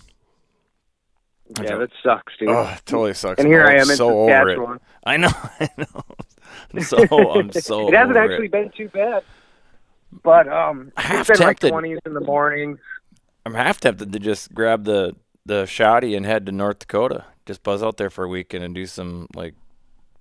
Yeah, 1.61 1.77
that 1.77 1.91
sucks, 2.03 2.33
dude. 2.39 2.49
Oh, 2.49 2.63
it 2.75 2.83
totally 2.87 3.13
sucks. 3.13 3.39
and 3.39 3.47
here 3.47 3.63
I'm 3.63 3.69
I 3.69 3.73
am 3.75 3.91
in 3.91 3.97
so 3.97 4.31
over 4.31 4.75
it. 4.75 4.81
I 5.05 5.19
know, 5.19 5.29
I 5.61 5.69
know. 5.77 6.03
I'm 6.73 6.81
so 6.81 6.97
I'm 7.35 7.53
so. 7.53 7.89
it 7.89 7.95
hasn't 7.95 8.17
actually 8.17 8.47
it. 8.47 8.53
been 8.53 8.71
too 8.75 8.89
bad. 8.89 9.23
But 10.23 10.49
um, 10.49 10.93
Half 10.97 11.29
it's 11.29 11.39
been 11.39 11.47
like 11.47 11.59
tempted. 11.61 11.73
20s 11.73 11.99
in 12.07 12.15
the 12.15 12.21
mornings. 12.21 12.79
I'm 13.45 13.53
half 13.55 13.81
tempted 13.81 14.13
to 14.13 14.19
just 14.19 14.55
grab 14.55 14.85
the 14.85 15.15
the 15.45 15.67
shoddy 15.67 16.15
and 16.15 16.25
head 16.25 16.47
to 16.47 16.53
North 16.53 16.79
Dakota. 16.79 17.27
Just 17.45 17.63
buzz 17.63 17.83
out 17.83 17.99
there 17.99 18.09
for 18.09 18.25
a 18.25 18.29
weekend 18.29 18.65
and 18.65 18.75
do 18.75 18.87
some 18.87 19.27
like 19.35 19.55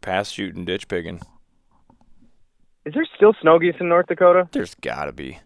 pass 0.02 0.30
shooting, 0.30 0.66
ditch 0.66 0.90
pigging. 0.90 1.22
Is 2.86 2.94
there 2.94 3.06
still 3.16 3.34
snow 3.42 3.60
geese 3.60 3.76
in 3.80 3.88
North 3.88 4.08
Dakota? 4.08 4.50
There's 4.52 4.76
got 4.76 5.06
to 5.06 5.14
be. 5.14 5.40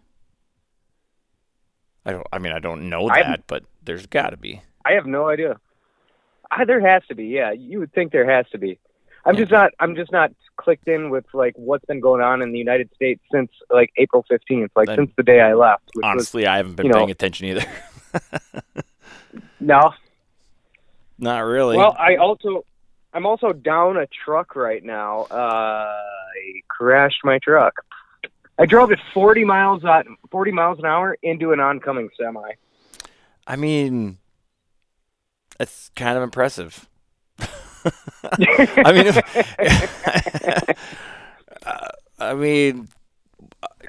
I 2.08 2.12
don't. 2.12 2.26
I 2.32 2.38
mean, 2.38 2.52
I 2.54 2.58
don't 2.58 2.88
know 2.88 3.08
that, 3.08 3.42
but 3.46 3.64
there's 3.84 4.06
got 4.06 4.30
to 4.30 4.38
be. 4.38 4.62
I 4.82 4.92
have 4.92 5.04
no 5.04 5.28
idea. 5.28 5.60
I, 6.50 6.64
there 6.64 6.80
has 6.80 7.02
to 7.08 7.14
be. 7.14 7.26
Yeah, 7.26 7.52
you 7.52 7.80
would 7.80 7.92
think 7.92 8.12
there 8.12 8.28
has 8.28 8.46
to 8.52 8.58
be. 8.58 8.78
I'm 9.26 9.36
just 9.36 9.50
not. 9.50 9.72
I'm 9.78 9.94
just 9.94 10.10
not 10.10 10.32
clicked 10.56 10.88
in 10.88 11.10
with 11.10 11.26
like 11.34 11.52
what's 11.56 11.84
been 11.84 12.00
going 12.00 12.22
on 12.22 12.40
in 12.40 12.50
the 12.50 12.58
United 12.58 12.88
States 12.94 13.20
since 13.30 13.50
like 13.68 13.92
April 13.98 14.24
15th, 14.30 14.70
like 14.74 14.88
since 14.88 15.10
the 15.18 15.22
day 15.22 15.42
I 15.42 15.52
left. 15.52 15.82
Which 15.92 16.02
was, 16.02 16.10
Honestly, 16.10 16.46
I 16.46 16.56
haven't 16.56 16.76
been 16.76 16.86
you 16.86 16.92
know- 16.92 16.98
paying 16.98 17.10
attention 17.10 17.46
either. 17.48 17.66
no. 19.60 19.92
Not 21.18 21.40
really. 21.40 21.76
Well, 21.76 21.94
I 21.98 22.16
also, 22.16 22.64
I'm 23.12 23.26
also 23.26 23.52
down 23.52 23.96
a 23.98 24.06
truck 24.06 24.56
right 24.56 24.82
now. 24.82 25.26
Uh, 25.30 25.34
I 25.34 26.62
crashed 26.68 27.20
my 27.24 27.38
truck. 27.38 27.74
I 28.58 28.66
drove 28.66 28.90
at 28.92 28.98
40 29.14 29.44
miles 29.44 29.84
on 29.84 30.16
40 30.30 30.50
miles 30.52 30.78
an 30.78 30.84
hour 30.86 31.16
into 31.22 31.52
an 31.52 31.60
oncoming 31.60 32.08
semi. 32.20 32.50
I 33.46 33.56
mean, 33.56 34.18
it's 35.60 35.90
kind 35.96 36.16
of 36.16 36.22
impressive. 36.24 36.88
I 37.38 38.92
mean, 38.92 39.06
if- 39.06 40.78
Uh, 41.64 41.88
I 42.18 42.34
mean, 42.34 42.88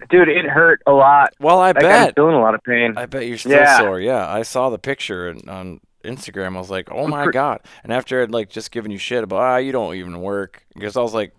Dude, 0.10 0.30
it 0.30 0.46
hurt 0.46 0.82
a 0.88 0.92
lot. 0.92 1.34
well, 1.40 1.60
I 1.60 1.68
Like, 1.68 1.78
I'm 1.78 1.82
bet. 1.84 2.16
feeling 2.16 2.36
a 2.36 2.40
lot 2.42 2.56
of 2.56 2.64
pain. 2.64 2.94
I 2.96 3.06
bet 3.06 3.28
you're 3.28 3.38
still 3.38 3.52
Yeah. 3.52 3.78
sore. 3.80 4.00
Yeah, 4.00 4.28
I 4.32 4.44
saw 4.44 4.70
the 4.70 4.78
picture 4.80 5.28
and- 5.30 5.50
on 5.50 5.80
Instagram. 6.06 6.56
I 6.56 6.60
was 6.60 6.70
like, 6.70 6.90
oh 6.92 7.08
my 7.08 7.28
god! 7.28 7.60
And 7.84 7.92
after 7.92 8.22
I'd 8.22 8.32
like 8.32 8.50
just 8.50 8.72
given 8.72 8.92
you 8.92 8.98
shit 8.98 9.24
about 9.24 9.40
ah, 9.42 9.58
you 9.58 9.72
don't 9.74 9.96
even 9.96 10.22
work 10.22 10.64
because 10.74 10.96
I 10.96 11.02
was 11.02 11.14
like, 11.14 11.34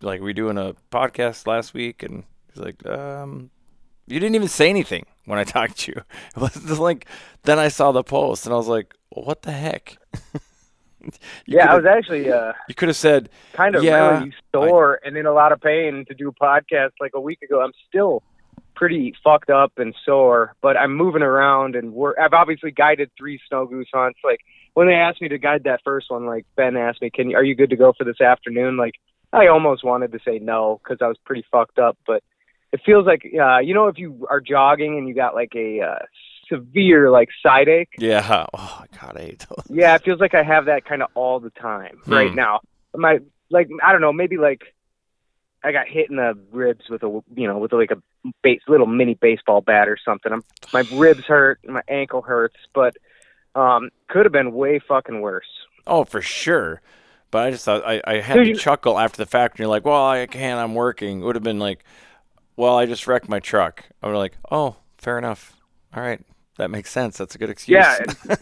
like 0.00 0.20
we 0.22 0.32
doing 0.32 0.56
a 0.56 0.74
podcast 0.90 1.46
last 1.46 1.74
week, 1.74 2.02
and 2.02 2.24
he's 2.52 2.62
like, 2.62 2.86
um, 2.86 3.50
you 4.06 4.18
didn't 4.18 4.34
even 4.34 4.48
say 4.48 4.68
anything 4.68 5.06
when 5.24 5.38
I 5.38 5.44
talked 5.56 5.78
to 5.80 5.92
you. 5.92 6.02
It 6.36 6.40
was 6.40 6.78
like 6.78 7.06
then 7.44 7.58
I 7.58 7.68
saw 7.68 7.92
the 7.92 8.02
post 8.02 8.46
and 8.46 8.52
I 8.52 8.56
was 8.56 8.68
like, 8.68 8.94
what 9.10 9.42
the 9.42 9.52
heck? 9.52 9.96
Yeah, 11.46 11.72
I 11.72 11.76
was 11.76 11.86
actually 11.86 12.30
uh, 12.30 12.52
You 12.68 12.74
could 12.74 12.88
have 12.88 12.96
said, 12.96 13.30
kind 13.54 13.74
of 13.74 13.82
Yeah, 13.82 14.18
really 14.18 14.34
sore 14.54 15.00
and 15.02 15.16
in 15.16 15.24
a 15.24 15.32
lot 15.32 15.50
of 15.50 15.58
pain 15.60 16.04
to 16.08 16.14
do 16.14 16.28
a 16.28 16.32
podcast 16.32 16.90
like 17.00 17.12
a 17.14 17.20
week 17.20 17.40
ago. 17.40 17.62
I'm 17.62 17.72
still 17.88 18.22
pretty 18.74 19.14
fucked 19.24 19.48
up 19.50 19.72
and 19.78 19.94
sore, 20.04 20.54
but 20.60 20.76
I'm 20.76 20.94
moving 20.94 21.22
around 21.22 21.74
and 21.74 21.94
we're, 21.94 22.18
I've 22.18 22.34
obviously 22.34 22.70
guided 22.70 23.10
three 23.16 23.40
snow 23.48 23.66
goose 23.66 23.88
hunts. 23.92 24.18
Like 24.22 24.40
when 24.74 24.86
they 24.86 24.94
asked 24.94 25.20
me 25.20 25.28
to 25.28 25.38
guide 25.38 25.64
that 25.64 25.80
first 25.84 26.10
one, 26.10 26.26
like 26.26 26.46
Ben 26.56 26.76
asked 26.76 27.02
me, 27.02 27.10
"Can 27.10 27.30
you, 27.30 27.36
are 27.36 27.44
you 27.44 27.54
good 27.54 27.70
to 27.70 27.76
go 27.76 27.92
for 27.96 28.04
this 28.04 28.20
afternoon?" 28.20 28.76
Like 28.76 28.94
I 29.32 29.46
almost 29.48 29.84
wanted 29.84 30.12
to 30.12 30.20
say 30.24 30.38
no 30.38 30.80
because 30.82 30.98
I 31.00 31.08
was 31.08 31.18
pretty 31.24 31.44
fucked 31.50 31.78
up, 31.78 31.96
but 32.06 32.22
it 32.72 32.80
feels 32.86 33.06
like 33.06 33.22
uh, 33.40 33.58
you 33.58 33.74
know 33.74 33.88
if 33.88 33.98
you 33.98 34.26
are 34.30 34.40
jogging 34.40 34.96
and 34.98 35.08
you 35.08 35.14
got 35.14 35.34
like 35.34 35.52
a 35.54 35.80
uh, 35.80 35.98
severe 36.48 37.10
like 37.10 37.28
side 37.44 37.68
ache. 37.68 37.94
yeah. 37.98 38.46
Oh 38.54 38.84
God, 39.00 39.16
I 39.16 39.20
hate 39.22 39.46
those. 39.48 39.64
Yeah, 39.68 39.94
it 39.94 40.02
feels 40.04 40.20
like 40.20 40.34
I 40.34 40.42
have 40.42 40.66
that 40.66 40.84
kind 40.84 41.02
of 41.02 41.08
all 41.14 41.40
the 41.40 41.50
time 41.50 42.00
right 42.06 42.30
Hmm. 42.30 42.36
now. 42.36 42.60
My 42.96 43.18
like 43.50 43.68
I 43.82 43.92
don't 43.92 44.00
know, 44.00 44.12
maybe 44.12 44.36
like 44.36 44.62
I 45.62 45.72
got 45.72 45.88
hit 45.88 46.10
in 46.10 46.16
the 46.16 46.38
ribs 46.52 46.88
with 46.88 47.02
a 47.02 47.20
you 47.34 47.46
know 47.46 47.58
with 47.58 47.72
like 47.72 47.90
a 47.90 48.00
base, 48.42 48.60
little 48.68 48.86
mini 48.86 49.14
baseball 49.14 49.60
bat 49.60 49.88
or 49.88 49.96
something. 50.04 50.32
I'm, 50.32 50.44
my 50.72 50.84
ribs 50.92 51.24
hurt, 51.24 51.60
my 51.66 51.82
ankle 51.88 52.22
hurts, 52.22 52.56
but 52.74 52.94
um 53.54 53.90
could 54.08 54.24
have 54.26 54.32
been 54.32 54.52
way 54.52 54.78
fucking 54.78 55.20
worse. 55.20 55.46
Oh, 55.86 56.04
for 56.04 56.20
sure. 56.22 56.80
But 57.32 57.46
I 57.46 57.50
just 57.52 57.64
thought 57.64 57.84
I, 57.86 58.00
I 58.04 58.20
had 58.20 58.34
to 58.36 58.46
you- 58.46 58.56
chuckle 58.56 58.98
after 58.98 59.16
the 59.18 59.26
fact. 59.26 59.54
And 59.54 59.60
you're 59.60 59.68
like, 59.68 59.84
well, 59.84 60.04
I 60.04 60.26
can't. 60.26 60.58
I'm 60.58 60.74
working. 60.74 61.20
It 61.20 61.24
would 61.24 61.36
have 61.36 61.44
been 61.44 61.60
like, 61.60 61.84
well, 62.60 62.76
I 62.78 62.86
just 62.86 63.06
wrecked 63.06 63.28
my 63.28 63.40
truck. 63.40 63.84
I'm 64.02 64.12
like, 64.14 64.36
oh, 64.50 64.76
fair 64.98 65.16
enough. 65.18 65.56
All 65.96 66.02
right, 66.02 66.20
that 66.58 66.70
makes 66.70 66.90
sense. 66.90 67.16
That's 67.18 67.34
a 67.34 67.38
good 67.38 67.50
excuse. 67.50 67.76
Yeah, 67.82 67.98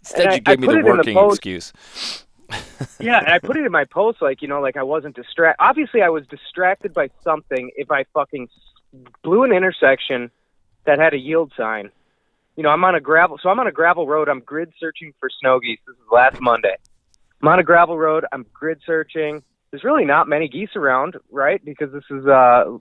Instead, 0.00 0.20
and 0.20 0.28
I- 0.30 0.34
you 0.34 0.42
I 0.46 0.50
gave 0.56 0.60
me 0.60 0.66
the 0.66 0.72
the 0.74 0.82
working 0.82 1.14
post. 1.14 1.36
excuse. 1.36 1.72
yeah, 3.00 3.18
and 3.18 3.28
I 3.28 3.38
put 3.38 3.56
it 3.56 3.64
in 3.64 3.72
my 3.72 3.84
post 3.84 4.20
like 4.20 4.42
you 4.42 4.48
know 4.48 4.60
like 4.60 4.76
I 4.76 4.82
wasn't 4.82 5.16
distracted. 5.16 5.62
Obviously, 5.62 6.02
I 6.02 6.08
was 6.08 6.26
distracted 6.26 6.92
by 6.92 7.08
something. 7.22 7.70
If 7.76 7.90
I 7.90 8.04
fucking 8.14 8.48
blew 9.22 9.44
an 9.44 9.52
intersection 9.52 10.30
that 10.84 10.98
had 10.98 11.14
a 11.14 11.18
yield 11.18 11.52
sign, 11.56 11.90
you 12.56 12.62
know, 12.62 12.68
I'm 12.70 12.84
on 12.84 12.94
a 12.94 13.00
gravel. 13.00 13.38
So 13.42 13.48
I'm 13.48 13.58
on 13.60 13.66
a 13.66 13.72
gravel 13.72 14.06
road. 14.06 14.28
I'm 14.28 14.40
grid 14.40 14.72
searching 14.78 15.12
for 15.20 15.28
snow 15.40 15.58
geese. 15.60 15.78
This 15.86 15.96
is 15.96 16.02
last 16.12 16.40
Monday. 16.40 16.76
I'm 17.42 17.48
on 17.48 17.58
a 17.58 17.62
gravel 17.64 17.96
road. 17.98 18.24
I'm 18.32 18.44
grid 18.52 18.80
searching. 18.86 19.42
There's 19.70 19.84
really 19.84 20.04
not 20.04 20.28
many 20.28 20.48
geese 20.48 20.76
around, 20.76 21.16
right? 21.30 21.62
Because 21.64 21.92
this 21.92 22.04
is 22.10 22.26
uh, 22.26 22.78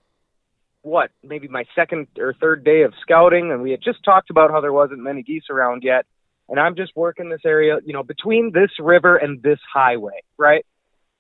what 0.84 1.12
maybe 1.24 1.48
my 1.48 1.66
second 1.76 2.08
or 2.18 2.34
third 2.40 2.64
day 2.64 2.84
of 2.84 2.94
scouting, 3.02 3.52
and 3.52 3.62
we 3.62 3.72
had 3.72 3.82
just 3.82 4.04
talked 4.04 4.30
about 4.30 4.52
how 4.52 4.62
there 4.62 4.74
wasn't 4.74 5.00
many 5.00 5.24
geese 5.24 5.50
around 5.50 5.84
yet 5.84 6.06
and 6.50 6.60
I'm 6.60 6.76
just 6.76 6.96
working 6.96 7.30
this 7.30 7.42
area, 7.46 7.80
you 7.86 7.94
know, 7.94 8.04
between 8.04 8.52
this 8.54 8.72
river 8.80 9.16
and 9.16 9.42
this 9.42 9.60
highway, 9.74 10.22
right? 10.38 10.66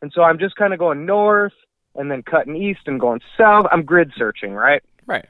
And 0.01 0.11
so 0.13 0.21
I'm 0.21 0.37
just 0.37 0.55
kind 0.55 0.73
of 0.73 0.79
going 0.79 1.05
north 1.05 1.53
and 1.95 2.11
then 2.11 2.23
cutting 2.23 2.55
east 2.55 2.81
and 2.87 2.99
going 2.99 3.21
south. 3.37 3.65
I'm 3.71 3.83
grid 3.83 4.11
searching, 4.17 4.53
right? 4.53 4.83
Right. 5.05 5.25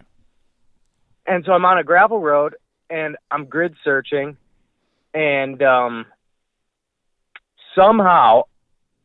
And 1.26 1.46
so 1.46 1.54
I'm 1.54 1.66
on 1.66 1.78
a 1.78 1.84
gravel 1.84 2.20
road 2.20 2.56
and 2.90 3.18
I'm 3.30 3.46
grid 3.46 3.76
searching 3.84 4.38
and 5.14 5.62
um 5.62 6.06
somehow 7.76 8.44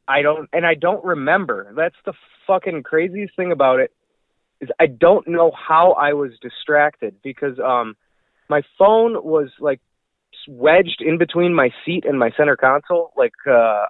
I 0.07 0.23
don't 0.23 0.49
and 0.53 0.67
I 0.67 0.75
don't 0.75 1.05
remember. 1.05 1.73
That's 1.77 1.95
the 2.07 2.15
fucking 2.47 2.83
craziest 2.83 3.37
thing 3.37 3.53
about 3.53 3.81
it 3.81 3.93
is 4.61 4.69
I 4.81 4.87
don't 4.87 5.27
know 5.29 5.51
how 5.53 5.93
I 5.93 6.13
was 6.13 6.33
distracted 6.41 7.17
because 7.23 7.59
um 7.59 7.97
my 8.49 8.63
phone 8.79 9.15
was 9.23 9.51
like 9.61 9.81
wedged 10.49 11.03
in 11.05 11.19
between 11.19 11.55
my 11.55 11.71
seat 11.85 12.05
and 12.07 12.19
my 12.19 12.31
center 12.37 12.57
console 12.57 13.13
like 13.17 13.35
uh 13.51 13.85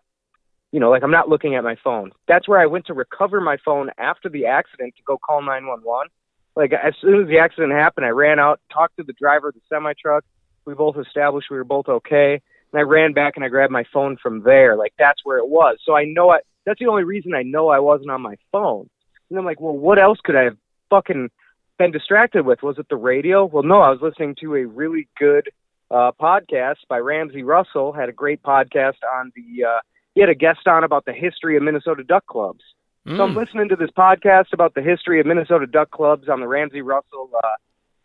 you 0.73 0.81
know 0.81 0.91
like 0.91 1.03
i'm 1.05 1.11
not 1.11 1.29
looking 1.29 1.55
at 1.55 1.63
my 1.63 1.77
phone. 1.85 2.11
That's 2.27 2.49
where 2.49 2.59
i 2.59 2.67
went 2.67 2.87
to 2.87 2.95
recover 2.95 3.41
my 3.41 3.59
phone 3.65 3.91
after 3.97 4.29
the 4.29 4.47
accident 4.47 4.95
to 4.97 5.03
go 5.07 5.19
call 5.19 5.41
911 5.41 6.09
like 6.57 6.73
as 6.73 6.95
soon 7.01 7.23
as 7.23 7.29
the 7.29 7.39
accident 7.39 7.73
happened 7.73 8.07
i 8.07 8.11
ran 8.11 8.41
out 8.41 8.61
talked 8.73 8.97
to 8.97 9.05
the 9.05 9.13
driver 9.13 9.49
of 9.49 9.55
the 9.55 9.61
semi 9.69 9.93
truck 10.01 10.25
we 10.65 10.75
both 10.75 10.97
established 10.97 11.49
we 11.51 11.57
were 11.57 11.65
both 11.65 11.89
okay 11.89 12.41
and 12.73 12.81
i 12.81 12.83
ran 12.83 13.13
back 13.13 13.35
and 13.37 13.45
i 13.45 13.49
grabbed 13.49 13.73
my 13.73 13.85
phone 13.93 14.17
from 14.21 14.43
there. 14.43 14.77
Like 14.77 14.95
that's 14.99 15.25
where 15.25 15.39
it 15.39 15.49
was. 15.49 15.79
So 15.85 15.95
i 15.95 16.05
know 16.05 16.31
i 16.31 16.41
that's 16.67 16.81
the 16.81 16.89
only 16.89 17.05
reason 17.05 17.35
i 17.35 17.43
know 17.43 17.69
i 17.69 17.79
wasn't 17.79 18.11
on 18.11 18.21
my 18.21 18.37
phone 18.51 18.89
and 19.31 19.39
i'm 19.39 19.45
like 19.45 19.61
well 19.61 19.77
what 19.77 19.99
else 19.99 20.19
could 20.23 20.37
i 20.37 20.43
have 20.45 20.57
fucking 20.91 21.31
been 21.79 21.91
distracted 21.91 22.45
with 22.45 22.63
was 22.63 22.79
it 22.79 22.87
the 22.89 22.97
radio 22.97 23.45
well 23.45 23.63
no 23.63 23.81
i 23.81 23.91
was 23.91 24.01
listening 24.03 24.35
to 24.41 24.55
a 24.57 24.65
really 24.67 25.09
good 25.19 25.49
uh, 25.91 26.13
podcast 26.21 26.77
by 26.91 26.99
Ramsey 26.99 27.43
Russell. 27.43 27.95
Had 27.95 28.11
a 28.11 28.13
great 28.13 28.43
podcast 28.43 28.97
on 29.17 29.33
the. 29.35 29.65
Uh, 29.65 29.79
he 30.15 30.21
had 30.21 30.29
a 30.29 30.35
guest 30.35 30.67
on 30.67 30.85
about 30.85 31.07
the 31.07 31.15
history 31.15 31.57
of 31.57 31.63
Minnesota 31.63 32.05
Duck 32.05 32.27
Clubs. 32.27 32.61
So 33.07 33.23
I'm 33.23 33.33
Mm. 33.33 33.37
listening 33.37 33.69
to 33.71 33.77
this 33.77 33.89
podcast 33.97 34.53
about 34.53 34.75
the 34.75 34.83
history 34.83 35.19
of 35.19 35.25
Minnesota 35.25 35.67
Duck 35.67 35.91
Clubs 35.91 36.29
on 36.29 36.41
the 36.41 36.47
Ramsey 36.47 36.83
Russell. 36.83 37.31
Uh, 37.43 37.49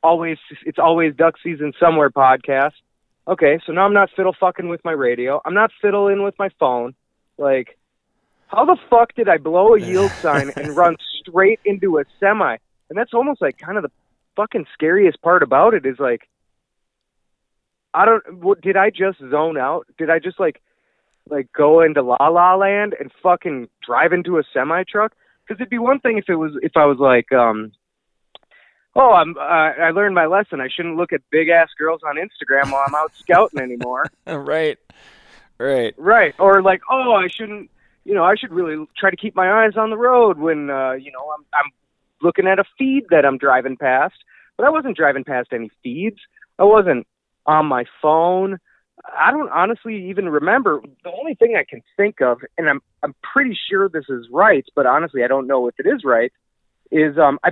always, 0.02 0.38
it's 0.66 0.80
always 0.80 1.14
duck 1.14 1.36
season 1.44 1.74
somewhere 1.78 2.10
podcast. 2.10 2.72
Okay, 3.28 3.60
so 3.66 3.74
now 3.74 3.84
I'm 3.84 3.92
not 3.92 4.10
fiddle 4.16 4.34
fucking 4.40 4.70
with 4.70 4.80
my 4.86 4.94
radio. 4.94 5.42
I'm 5.44 5.54
not 5.54 5.72
fiddling 5.82 6.24
with 6.24 6.36
my 6.40 6.48
phone. 6.62 6.96
Like, 7.38 7.78
how 8.54 8.66
the 8.66 8.78
fuck 8.90 9.14
did 9.16 9.30
I 9.30 9.38
blow 9.38 9.76
a 9.76 9.80
yield 9.80 10.12
sign 10.22 10.52
and 10.56 10.76
run 10.76 10.96
straight 11.20 11.60
into 11.66 11.98
a 11.98 12.04
semi? 12.20 12.58
And 12.90 12.98
that's 12.98 13.14
almost 13.14 13.42
like 13.42 13.58
kind 13.58 13.78
of 13.78 13.84
the 13.84 13.92
fucking 14.36 14.66
scariest 14.74 15.22
part 15.22 15.44
about 15.44 15.74
it 15.74 15.86
is 15.86 16.00
like, 16.00 16.30
I 17.94 18.06
don't. 18.06 18.42
What, 18.42 18.62
did 18.62 18.76
I 18.76 18.90
just 18.90 19.20
zone 19.20 19.58
out? 19.58 19.86
Did 19.98 20.10
I 20.10 20.20
just 20.20 20.40
like, 20.40 20.62
like 21.30 21.52
go 21.54 21.82
into 21.82 22.02
La 22.02 22.28
La 22.28 22.56
Land 22.56 22.96
and 23.00 23.12
fucking 23.22 23.70
drive 23.86 24.14
into 24.14 24.40
a 24.40 24.44
semi 24.52 24.84
truck? 24.84 25.14
Because 25.46 25.60
it'd 25.60 25.70
be 25.70 25.78
one 25.78 26.00
thing 26.00 26.18
if 26.18 26.26
it 26.28 26.36
was 26.36 26.54
if 26.62 26.72
I 26.76 26.86
was 26.86 26.98
like, 26.98 27.32
um, 27.32 27.72
oh, 28.96 29.12
I'm 29.12 29.38
uh, 29.38 29.42
I 29.42 29.92
learned 29.92 30.16
my 30.16 30.26
lesson. 30.26 30.60
I 30.60 30.70
shouldn't 30.70 30.98
look 30.98 31.14
at 31.14 31.22
big 31.30 31.50
ass 31.50 31.70
girls 31.78 32.02
on 32.04 32.16
Instagram 32.16 32.72
while 32.72 32.84
I'm 32.88 32.96
out 32.96 33.12
scouting 33.16 33.60
anymore. 33.60 34.06
right. 34.28 34.80
Right. 35.60 35.94
Right. 35.98 36.34
Or 36.40 36.62
like, 36.62 36.82
oh, 36.90 37.14
I 37.14 37.28
shouldn't. 37.28 37.70
You 38.06 38.14
know, 38.14 38.24
I 38.24 38.36
should 38.36 38.52
really 38.52 38.86
try 38.98 39.10
to 39.10 39.18
keep 39.18 39.36
my 39.36 39.64
eyes 39.64 39.78
on 39.78 39.90
the 39.90 39.98
road 39.98 40.38
when 40.38 40.70
uh, 40.70 40.94
you 40.94 41.12
know 41.12 41.32
I'm 41.38 41.46
I'm 41.54 41.72
looking 42.22 42.48
at 42.48 42.60
a 42.60 42.64
feed 42.78 43.04
that 43.10 43.26
I'm 43.26 43.38
driving 43.38 43.78
past. 43.78 44.16
But 44.58 44.66
I 44.66 44.70
wasn't 44.70 44.98
driving 44.98 45.24
past 45.24 45.50
any 45.52 45.72
feeds. 45.82 46.20
I 46.60 46.64
wasn't 46.64 47.08
on 47.46 47.66
my 47.66 47.86
phone. 48.02 48.60
I 49.06 49.32
don't 49.32 49.50
honestly 49.50 50.10
even 50.10 50.30
remember. 50.30 50.82
The 51.04 51.12
only 51.12 51.34
thing 51.34 51.56
I 51.58 51.66
can 51.68 51.82
think 51.98 52.22
of, 52.22 52.40
and 52.58 52.70
I'm 52.70 52.82
I'm 53.02 53.16
pretty 53.34 53.58
sure 53.70 53.90
this 53.90 54.06
is 54.10 54.28
right, 54.32 54.66
but 54.76 54.86
honestly 54.86 55.24
I 55.24 55.28
don't 55.28 55.48
know 55.48 55.68
if 55.68 55.76
it 55.80 55.88
is 55.88 56.04
right, 56.04 56.32
is 56.92 57.18
um 57.18 57.40
I 57.44 57.52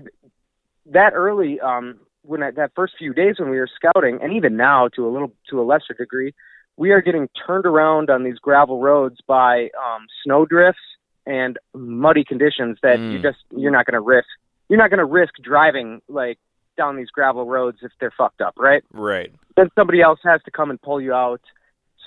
that 0.88 1.14
early 1.14 1.60
um 1.60 2.00
when 2.24 2.44
I, 2.44 2.52
that 2.52 2.72
first 2.76 2.94
few 2.98 3.14
days 3.14 3.36
when 3.40 3.50
we 3.50 3.58
were 3.58 3.70
scouting, 3.76 4.20
and 4.22 4.34
even 4.34 4.56
now 4.56 4.88
to 4.90 5.08
a 5.08 5.10
little 5.10 5.34
to 5.50 5.60
a 5.60 5.64
lesser 5.64 5.94
degree, 5.98 6.34
we 6.82 6.90
are 6.92 7.02
getting 7.02 7.30
turned 7.46 7.68
around 7.68 8.10
on 8.10 8.24
these 8.24 8.40
gravel 8.40 8.80
roads 8.82 9.18
by 9.28 9.70
um 9.86 10.08
snow 10.24 10.46
drifts 10.46 10.82
and 11.28 11.60
muddy 11.76 12.24
conditions 12.24 12.76
that 12.82 12.98
you 13.12 13.20
Mm. 13.20 13.22
just 13.22 13.38
you're 13.56 13.72
not 13.78 13.86
going 13.86 14.00
to 14.02 14.08
risk. 14.16 14.28
You're 14.68 14.80
not 14.84 14.90
going 14.90 15.06
to 15.08 15.12
risk 15.22 15.34
driving 15.52 16.02
like 16.08 16.40
down 16.78 16.96
these 16.98 17.12
gravel 17.18 17.46
roads 17.46 17.78
if 17.84 17.92
they're 18.00 18.18
fucked 18.18 18.42
up, 18.42 18.56
right? 18.58 18.84
Right. 18.92 19.32
then 19.58 19.70
somebody 19.78 20.02
else 20.02 20.20
has 20.24 20.42
to 20.48 20.52
come 20.52 20.70
and 20.72 20.82
pull 20.82 21.00
you 21.00 21.14
out. 21.14 21.42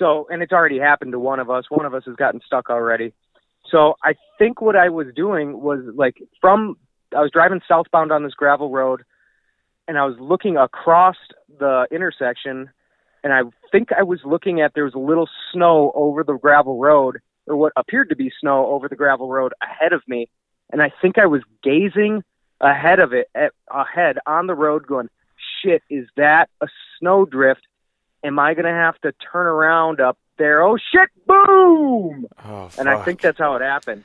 So, 0.00 0.26
and 0.30 0.42
it's 0.42 0.50
already 0.58 0.80
happened 0.80 1.12
to 1.12 1.20
one 1.20 1.38
of 1.44 1.48
us. 1.56 1.64
One 1.68 1.86
of 1.86 1.94
us 1.94 2.02
has 2.06 2.16
gotten 2.16 2.40
stuck 2.44 2.68
already. 2.68 3.12
So, 3.70 3.94
I 4.02 4.12
think 4.40 4.60
what 4.60 4.74
I 4.74 4.88
was 4.88 5.06
doing 5.14 5.60
was 5.68 5.80
like 5.94 6.16
from 6.40 6.76
I 7.16 7.20
was 7.20 7.30
driving 7.30 7.60
southbound 7.68 8.10
on 8.10 8.24
this 8.24 8.34
gravel 8.34 8.70
road 8.70 9.00
and 9.86 9.96
I 10.02 10.04
was 10.10 10.16
looking 10.18 10.56
across 10.56 11.18
the 11.62 11.86
intersection 11.92 12.70
and 13.24 13.32
I 13.32 13.42
think 13.72 13.88
I 13.92 14.04
was 14.04 14.20
looking 14.24 14.60
at 14.60 14.74
there 14.74 14.84
was 14.84 14.94
a 14.94 14.98
little 14.98 15.28
snow 15.52 15.90
over 15.94 16.22
the 16.22 16.34
gravel 16.34 16.78
road 16.78 17.18
or 17.46 17.56
what 17.56 17.72
appeared 17.76 18.10
to 18.10 18.16
be 18.16 18.30
snow 18.40 18.66
over 18.66 18.88
the 18.88 18.96
gravel 18.96 19.28
road 19.28 19.52
ahead 19.62 19.92
of 19.92 20.02
me 20.06 20.28
and 20.70 20.80
I 20.80 20.92
think 21.02 21.18
I 21.18 21.26
was 21.26 21.42
gazing 21.62 22.22
ahead 22.60 23.00
of 23.00 23.12
it 23.12 23.28
at, 23.34 23.52
ahead 23.68 24.18
on 24.26 24.46
the 24.46 24.54
road 24.54 24.86
going 24.86 25.08
shit 25.62 25.82
is 25.90 26.06
that 26.16 26.48
a 26.60 26.68
snowdrift 26.98 27.62
am 28.22 28.38
I 28.38 28.54
going 28.54 28.66
to 28.66 28.70
have 28.70 29.00
to 29.00 29.12
turn 29.32 29.46
around 29.46 30.00
up 30.00 30.18
there 30.38 30.62
oh 30.62 30.76
shit 30.76 31.08
boom 31.26 32.26
Oh, 32.44 32.70
and 32.78 32.88
I 32.88 33.02
think 33.02 33.20
that's 33.20 33.38
how 33.38 33.56
it 33.56 33.62
happened 33.62 34.04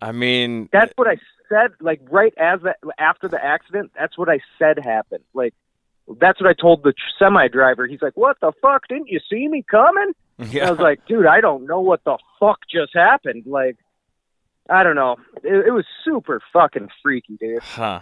I 0.00 0.12
mean, 0.12 0.68
that's 0.72 0.92
what 0.96 1.08
I 1.08 1.16
said. 1.48 1.72
Like 1.80 2.00
right 2.10 2.34
as 2.38 2.60
that 2.62 2.78
after 2.98 3.28
the 3.28 3.42
accident, 3.44 3.92
that's 3.98 4.16
what 4.16 4.28
I 4.28 4.40
said 4.58 4.78
happened. 4.78 5.24
Like 5.34 5.54
that's 6.20 6.40
what 6.40 6.48
I 6.48 6.54
told 6.54 6.82
the 6.82 6.94
semi 7.18 7.48
driver. 7.48 7.86
He's 7.86 8.02
like, 8.02 8.16
"What 8.16 8.38
the 8.40 8.52
fuck? 8.62 8.88
Didn't 8.88 9.08
you 9.08 9.20
see 9.30 9.48
me 9.48 9.64
coming?" 9.68 10.12
Yeah. 10.38 10.68
I 10.68 10.70
was 10.70 10.80
like, 10.80 11.04
"Dude, 11.06 11.26
I 11.26 11.40
don't 11.40 11.66
know 11.66 11.80
what 11.80 12.04
the 12.04 12.16
fuck 12.38 12.60
just 12.72 12.94
happened." 12.94 13.44
Like, 13.46 13.76
I 14.70 14.82
don't 14.82 14.96
know. 14.96 15.16
It, 15.42 15.66
it 15.66 15.70
was 15.72 15.84
super 16.04 16.40
fucking 16.52 16.88
freaky, 17.02 17.36
dude. 17.38 17.62
Huh. 17.62 18.00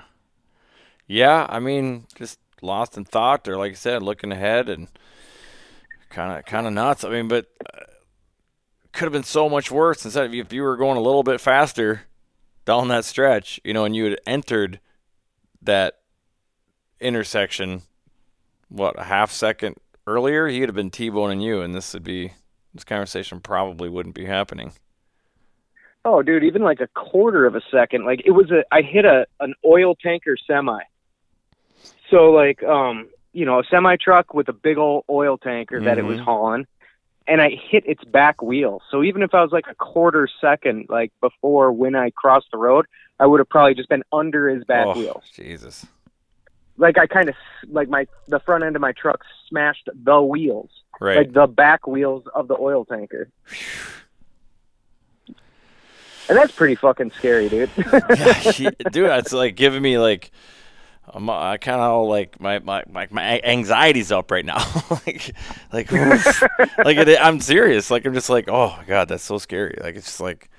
Yeah, 1.07 1.47
I 1.49 1.61
mean, 1.61 2.07
just 2.15 2.39
lost 2.63 2.97
in 2.97 3.05
thought, 3.05 3.47
or 3.49 3.57
like 3.57 3.73
I 3.73 3.77
said, 3.77 4.03
looking 4.03 4.33
ahead 4.33 4.69
and 4.69 4.89
kind 6.11 6.39
of 6.39 6.45
kind 6.45 6.67
of 6.67 6.73
nuts. 6.73 7.05
I 7.05 7.11
mean, 7.11 7.29
but 7.29 7.47
uh, 7.65 7.85
could 8.93 9.05
have 9.05 9.13
been 9.13 9.23
so 9.23 9.49
much 9.49 9.71
worse. 9.71 10.05
Instead, 10.05 10.27
of 10.27 10.35
if 10.35 10.53
you 10.53 10.63
were 10.63 10.77
going 10.77 10.97
a 10.97 11.03
little 11.03 11.23
bit 11.23 11.41
faster 11.41 12.03
down 12.65 12.89
that 12.89 13.05
stretch, 13.05 13.61
you 13.65 13.73
know, 13.73 13.85
and 13.85 13.95
you 13.95 14.05
had 14.05 14.21
entered 14.27 14.81
that 15.63 15.99
intersection, 17.01 17.83
what 18.69 18.99
a 18.99 19.05
half 19.05 19.31
second 19.31 19.77
earlier, 20.07 20.47
he 20.49 20.61
would 20.61 20.69
have 20.69 20.77
been 20.77 20.91
t-boning 20.91 21.41
you, 21.41 21.61
and 21.63 21.75
this 21.75 21.93
would 21.95 22.05
be 22.05 22.33
this 22.75 22.85
conversation 22.85 23.41
probably 23.41 23.89
wouldn't 23.89 24.15
be 24.15 24.27
happening. 24.27 24.73
Oh, 26.05 26.23
dude, 26.23 26.45
even 26.45 26.63
like 26.63 26.81
a 26.81 26.87
quarter 26.89 27.47
of 27.47 27.55
a 27.57 27.63
second. 27.71 28.05
Like 28.05 28.23
it 28.25 28.31
was 28.31 28.51
a 28.51 28.65
I 28.73 28.83
hit 28.83 29.05
a 29.05 29.27
an 29.41 29.55
oil 29.65 29.95
tanker 29.97 30.37
semi. 30.47 30.81
So 32.11 32.31
like 32.31 32.63
um, 32.63 33.09
you 33.33 33.45
know, 33.45 33.59
a 33.61 33.65
semi 33.71 33.97
truck 33.97 34.33
with 34.33 34.49
a 34.49 34.53
big 34.53 34.79
old 34.79 35.05
oil 35.11 35.37
tanker 35.37 35.81
that 35.83 35.99
it 35.99 36.03
was 36.05 36.19
Mhm. 36.19 36.25
hauling 36.25 36.67
and 37.29 37.41
I 37.43 37.51
hit 37.51 37.85
its 37.87 38.05
back 38.05 38.41
wheel. 38.41 38.81
So 38.91 39.03
even 39.03 39.23
if 39.23 39.35
I 39.35 39.43
was 39.43 39.51
like 39.51 39.67
a 39.69 39.75
quarter 39.75 40.29
second 40.41 40.87
like 40.89 41.13
before 41.21 41.73
when 41.73 41.97
I 41.97 42.11
crossed 42.11 42.51
the 42.53 42.59
road, 42.59 42.87
I 43.19 43.27
would 43.27 43.41
have 43.41 43.49
probably 43.49 43.75
just 43.75 43.89
been 43.89 44.05
under 44.13 44.49
his 44.49 44.65
back 44.65 44.87
wheel. 44.95 44.95
oh, 44.97 45.01
wheels. 45.01 45.25
Jesus. 45.35 45.87
Like 46.79 46.99
I 46.99 47.07
kind 47.07 47.29
of 47.29 47.35
like 47.69 47.89
my 47.89 48.07
the 48.29 48.41
front 48.41 48.65
end 48.65 48.77
of 48.77 48.83
my 48.83 48.93
truck 48.93 49.23
smashed 49.49 49.89
the 49.95 50.21
wheels, 50.21 50.71
Right. 51.01 51.17
like 51.19 51.33
the 51.33 51.47
back 51.47 51.87
wheels 51.87 52.25
of 52.35 52.49
the 52.49 52.57
oil 52.59 52.85
tanker. 52.85 53.29
And 56.29 56.37
that's 56.37 56.53
pretty 56.53 56.75
fucking 56.75 57.13
scary, 57.13 57.49
dude. 57.49 57.71
yeah, 57.77 58.71
dude, 58.91 59.11
it's 59.11 59.33
like 59.33 59.55
giving 59.55 59.81
me 59.81 59.97
like, 59.97 60.33
I'm, 61.09 61.31
I 61.31 61.57
kind 61.57 61.81
of 61.81 62.09
like 62.09 62.41
my 62.41 62.59
my 62.59 62.83
my 62.91 63.07
my 63.13 63.41
anxiety's 63.45 64.11
up 64.11 64.31
right 64.33 64.45
now. 64.45 64.59
like, 64.91 65.33
like, 65.73 65.93
like 65.93 66.97
it, 66.97 67.19
I'm 67.25 67.41
serious. 67.41 67.91
Like 67.93 68.05
I'm 68.05 68.15
just 68.15 68.29
like, 68.29 68.49
oh 68.49 68.75
my 68.77 68.85
god, 68.85 69.09
that's 69.09 69.23
so 69.23 69.39
scary. 69.39 69.79
Like 69.81 69.95
it's 69.95 70.07
just 70.07 70.21
like, 70.21 70.51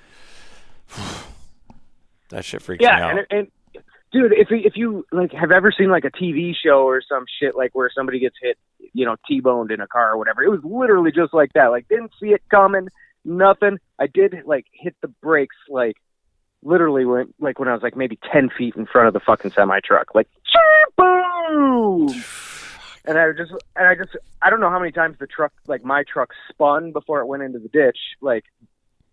that 2.30 2.46
shit 2.46 2.62
freaks 2.62 2.80
me 2.80 2.86
yeah, 2.86 3.06
out. 3.06 3.18
and, 3.18 3.26
and 3.30 3.48
dude, 4.12 4.32
if 4.32 4.48
if 4.50 4.76
you 4.76 5.04
like 5.12 5.32
have 5.32 5.50
ever 5.50 5.72
seen 5.76 5.90
like 5.90 6.04
a 6.04 6.10
TV 6.10 6.52
show 6.54 6.86
or 6.86 7.02
some 7.06 7.24
shit 7.40 7.56
like 7.56 7.74
where 7.74 7.90
somebody 7.94 8.18
gets 8.18 8.36
hit, 8.40 8.58
you 8.92 9.04
know, 9.04 9.16
T-boned 9.26 9.70
in 9.70 9.80
a 9.80 9.86
car 9.86 10.12
or 10.12 10.18
whatever, 10.18 10.42
it 10.42 10.50
was 10.50 10.60
literally 10.64 11.12
just 11.12 11.34
like 11.34 11.52
that. 11.54 11.66
Like 11.66 11.88
didn't 11.88 12.12
see 12.20 12.28
it 12.28 12.42
coming, 12.50 12.88
nothing. 13.24 13.78
I 13.98 14.06
did 14.06 14.34
like 14.46 14.66
hit 14.72 14.96
the 15.00 15.08
brakes 15.08 15.56
like 15.68 15.96
literally 16.62 17.04
when 17.04 17.32
like 17.38 17.58
when 17.58 17.68
I 17.68 17.72
was 17.72 17.82
like 17.82 17.96
maybe 17.96 18.18
ten 18.32 18.50
feet 18.50 18.76
in 18.76 18.86
front 18.86 19.08
of 19.08 19.14
the 19.14 19.20
fucking 19.20 19.52
semi 19.52 19.80
truck, 19.80 20.14
like 20.14 20.28
boom. 20.96 22.08
And 23.04 23.18
I 23.18 23.32
just 23.32 23.52
and 23.76 23.86
I 23.86 23.94
just 23.94 24.16
I 24.42 24.50
don't 24.50 24.60
know 24.60 24.70
how 24.70 24.78
many 24.78 24.92
times 24.92 25.16
the 25.18 25.26
truck 25.26 25.52
like 25.66 25.84
my 25.84 26.04
truck 26.04 26.30
spun 26.50 26.92
before 26.92 27.20
it 27.20 27.26
went 27.26 27.42
into 27.42 27.58
the 27.58 27.68
ditch, 27.68 27.98
like 28.20 28.44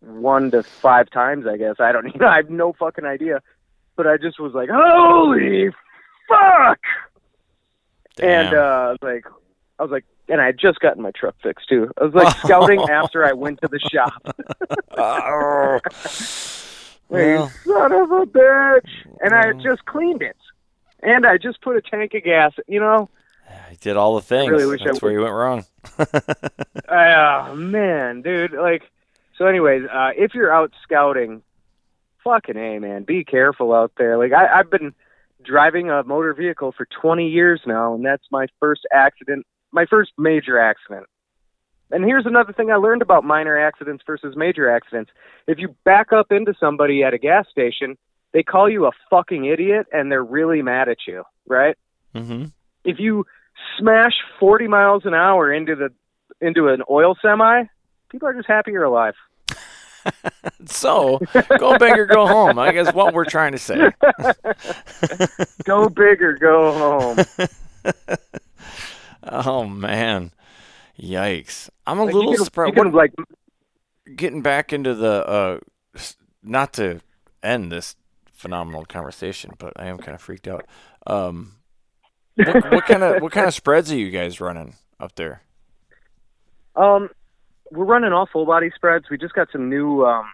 one 0.02 0.52
to 0.52 0.64
five 0.64 1.10
times, 1.10 1.46
I 1.48 1.58
guess. 1.58 1.76
I 1.80 1.92
don't 1.92 2.08
even 2.14 2.24
I 2.24 2.38
have 2.38 2.50
no 2.50 2.74
fucking 2.74 3.06
idea. 3.06 3.42
But 3.96 4.08
I 4.08 4.18
just 4.18 4.40
was 4.40 4.54
like, 4.54 4.70
Holy 4.72 5.70
fuck 6.28 6.80
Damn. 8.16 8.48
and 8.48 8.56
uh 8.56 8.60
I 8.60 8.90
was 8.90 8.98
like 9.02 9.26
I 9.80 9.84
was 9.84 9.92
like 9.92 10.06
and 10.28 10.42
I 10.42 10.48
had 10.48 10.58
just 10.58 10.80
gotten 10.80 11.04
my 11.04 11.12
truck 11.12 11.36
fixed 11.44 11.70
too. 11.70 11.92
I 12.00 12.06
was 12.06 12.14
like 12.16 12.36
scouting 12.44 12.82
after 12.90 13.24
I 13.24 13.34
went 13.34 13.62
to 13.62 13.68
the 13.68 13.80
shop. 13.80 14.36
Oh. 14.98 15.80
Well, 17.10 17.52
son 17.66 17.92
of 17.92 18.12
a 18.12 18.26
bitch. 18.26 18.90
And 19.22 19.34
I 19.36 19.48
had 19.48 19.62
just 19.62 19.86
cleaned 19.86 20.22
it. 20.22 20.38
And 21.04 21.26
I 21.26 21.38
just 21.38 21.62
put 21.62 21.76
a 21.76 21.82
tank 21.82 22.14
of 22.14 22.24
gas, 22.24 22.54
you 22.68 22.80
know? 22.80 23.10
I 23.48 23.76
did 23.82 23.98
all 23.98 24.16
the 24.16 24.22
things. 24.22 24.50
really 24.50 24.78
That's 24.84 25.02
where 25.02 25.12
you 25.12 25.22
went 25.22 25.34
wrong. 25.34 25.66
Oh 26.88 27.56
man, 27.56 28.22
dude. 28.22 28.54
Like, 28.54 28.84
so, 29.38 29.48
anyways, 29.48 29.84
uh, 29.92 30.12
if 30.16 30.34
you're 30.34 30.54
out 30.54 30.72
scouting, 30.84 31.42
fucking 32.26 32.58
a 32.58 32.80
man, 32.80 33.04
be 33.04 33.24
careful 33.24 33.74
out 33.74 33.94
there. 33.98 34.18
Like, 34.18 34.34
I, 34.34 34.60
I've 34.60 34.70
been 34.70 34.94
driving 35.44 35.90
a 35.90 36.04
motor 36.04 36.34
vehicle 36.34 36.74
for 36.76 36.86
20 37.02 37.30
years 37.30 37.62
now, 37.66 37.96
and 37.96 38.06
that's 38.06 38.26
my 38.32 38.48
first 38.60 38.82
accident, 38.92 39.46
my 39.72 39.86
first 39.86 40.12
major 40.18 40.60
accident. 40.60 41.06
And 41.92 42.04
here's 42.04 42.26
another 42.26 42.52
thing 42.52 42.72
I 42.72 42.76
learned 42.76 43.04
about 43.04 43.24
minor 43.24 43.58
accidents 43.58 44.04
versus 44.06 44.36
major 44.36 44.70
accidents. 44.70 45.12
If 45.48 45.60
you 45.60 45.76
back 45.86 46.12
up 46.12 46.32
into 46.32 46.54
somebody 46.60 47.04
at 47.04 47.14
a 47.14 47.20
gas 47.20 47.46
station, 47.50 47.96
they 48.34 48.44
call 48.44 48.70
you 48.70 48.88
a 48.88 48.92
fucking 49.10 49.46
idiot, 49.46 49.86
and 49.94 50.12
they're 50.12 50.24
really 50.24 50.62
mad 50.62 50.90
at 50.90 50.98
you, 51.08 51.24
right? 51.48 51.78
Mm-hmm. 52.16 52.46
if 52.86 52.98
you 52.98 53.26
smash 53.78 54.14
40 54.40 54.68
miles 54.68 55.06
an 55.06 55.14
hour 55.14 55.52
into 55.52 55.76
the 55.76 55.90
into 56.40 56.70
an 56.70 56.82
oil 56.90 57.18
semi, 57.22 57.64
people 58.10 58.28
are 58.28 58.34
just 58.34 58.48
happy 58.48 58.72
you're 58.72 58.84
alive. 58.84 59.16
So, 60.68 61.22
go 61.60 61.78
big 61.78 61.98
or 61.98 62.06
go 62.06 62.26
home. 62.28 62.58
I 62.60 62.72
guess 62.72 62.92
what 62.94 63.14
we're 63.14 63.26
trying 63.26 63.52
to 63.52 63.58
say. 63.60 63.92
Go 65.64 65.90
big 65.90 66.22
or 66.22 66.34
go 66.34 66.74
home. 66.74 67.26
Oh 69.28 69.66
man, 69.66 70.32
yikes! 71.00 71.70
I'm 71.88 72.00
a 72.00 72.06
Like, 72.06 72.14
little 72.14 72.36
surprised. 72.38 72.78
Like, 72.94 73.14
getting 74.16 74.42
back 74.42 74.72
into 74.72 74.94
the 74.94 75.28
uh 75.28 75.60
not 76.44 76.74
to 76.74 77.02
end 77.42 77.72
this 77.72 77.96
phenomenal 78.32 78.86
conversation 78.86 79.52
but 79.58 79.74
i 79.78 79.88
am 79.88 79.98
kind 79.98 80.14
of 80.14 80.22
freaked 80.22 80.48
out 80.48 80.66
um 81.08 81.54
what, 82.36 82.72
what 82.72 82.86
kind 82.86 83.04
of 83.04 83.22
what 83.22 83.32
kind 83.32 83.48
of 83.48 83.54
spreads 83.54 83.92
are 83.92 83.98
you 83.98 84.12
guys 84.12 84.42
running 84.42 84.76
up 85.00 85.16
there? 85.16 85.42
Um, 86.76 87.10
we're 87.72 87.86
running 87.86 88.14
all 88.14 88.26
full 88.26 88.46
body 88.46 88.72
spreads. 88.76 89.10
We 89.10 89.18
just 89.18 89.34
got 89.34 89.52
some 89.52 89.70
new 89.70 90.06
um, 90.06 90.26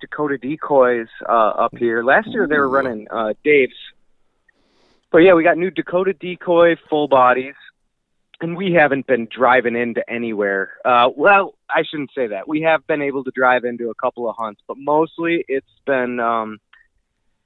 Dakota 0.00 0.38
decoys 0.38 1.08
uh, 1.28 1.32
up 1.32 1.76
here. 1.76 2.02
Last 2.02 2.28
year 2.28 2.46
they 2.46 2.56
were 2.58 2.68
running 2.68 3.06
uh, 3.10 3.34
Dave's, 3.44 3.74
but 5.10 5.18
yeah, 5.18 5.34
we 5.34 5.42
got 5.44 5.56
new 5.56 5.70
Dakota 5.70 6.12
decoy 6.12 6.76
full 6.88 7.08
bodies, 7.08 7.54
and 8.40 8.56
we 8.56 8.72
haven't 8.72 9.06
been 9.06 9.28
driving 9.30 9.76
into 9.76 10.08
anywhere. 10.10 10.72
Uh, 10.84 11.10
well, 11.14 11.54
I 11.68 11.82
shouldn't 11.88 12.10
say 12.14 12.28
that. 12.28 12.48
We 12.48 12.62
have 12.62 12.86
been 12.86 13.02
able 13.02 13.24
to 13.24 13.30
drive 13.30 13.64
into 13.64 13.90
a 13.90 13.94
couple 13.94 14.28
of 14.28 14.36
hunts, 14.36 14.60
but 14.66 14.76
mostly 14.78 15.44
it's 15.48 15.66
been 15.86 16.18
um, 16.20 16.58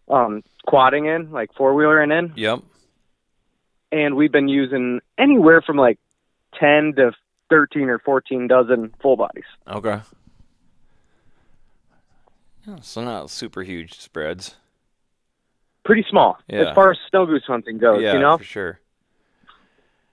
um, 0.08 0.42
quadding 0.66 1.06
in, 1.06 1.30
like 1.32 1.52
four 1.54 1.74
wheeler 1.74 2.00
and 2.00 2.12
in, 2.12 2.32
Yep. 2.36 2.60
and 3.92 4.14
we've 4.16 4.32
been 4.32 4.48
using 4.48 5.00
anywhere 5.18 5.60
from 5.62 5.76
like 5.76 5.98
ten 6.58 6.94
to 6.96 7.12
thirteen 7.54 7.88
or 7.88 7.98
fourteen 8.00 8.48
dozen 8.48 8.92
full 9.00 9.16
bodies. 9.16 9.44
Okay. 9.68 10.00
Yeah, 12.66 12.76
so 12.80 13.04
not 13.04 13.30
super 13.30 13.62
huge 13.62 13.98
spreads. 14.00 14.56
pretty 15.84 16.04
small 16.08 16.38
Yeah. 16.48 16.70
as 16.70 16.74
far 16.74 16.90
as 16.90 16.98
snow 17.10 17.26
goose 17.26 17.44
hunting 17.46 17.76
goes. 17.78 18.02
yeah, 18.02 18.14
You 18.14 18.18
know, 18.18 18.38
for 18.38 18.44
sure. 18.44 18.80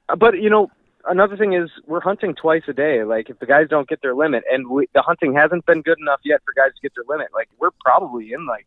Uh, 0.10 0.18
but 0.18 0.34
you 0.42 0.50
know, 0.50 0.70
another 1.08 1.38
thing 1.38 1.54
is 1.54 1.70
we're 1.88 2.02
hunting 2.02 2.36
twice 2.36 2.64
a 2.68 2.74
day. 2.74 3.04
Like 3.06 3.30
if 3.30 3.40
the 3.40 3.46
guys 3.46 3.68
don't 3.70 3.88
get 3.88 4.02
their 4.02 4.14
limit, 4.14 4.44
and 4.52 4.70
we, 4.70 4.88
the 4.94 5.02
hunting 5.02 5.34
hasn't 5.34 5.66
been 5.66 5.82
good 5.82 5.98
enough 6.00 6.20
yet 6.26 6.42
for 6.46 6.54
guys 6.54 6.76
to 6.76 6.82
get 6.82 6.92
their 6.96 7.06
limit, 7.08 7.30
like 7.34 7.48
we're 7.60 7.72
probably 7.86 8.34
in 8.34 8.46
like 8.46 8.66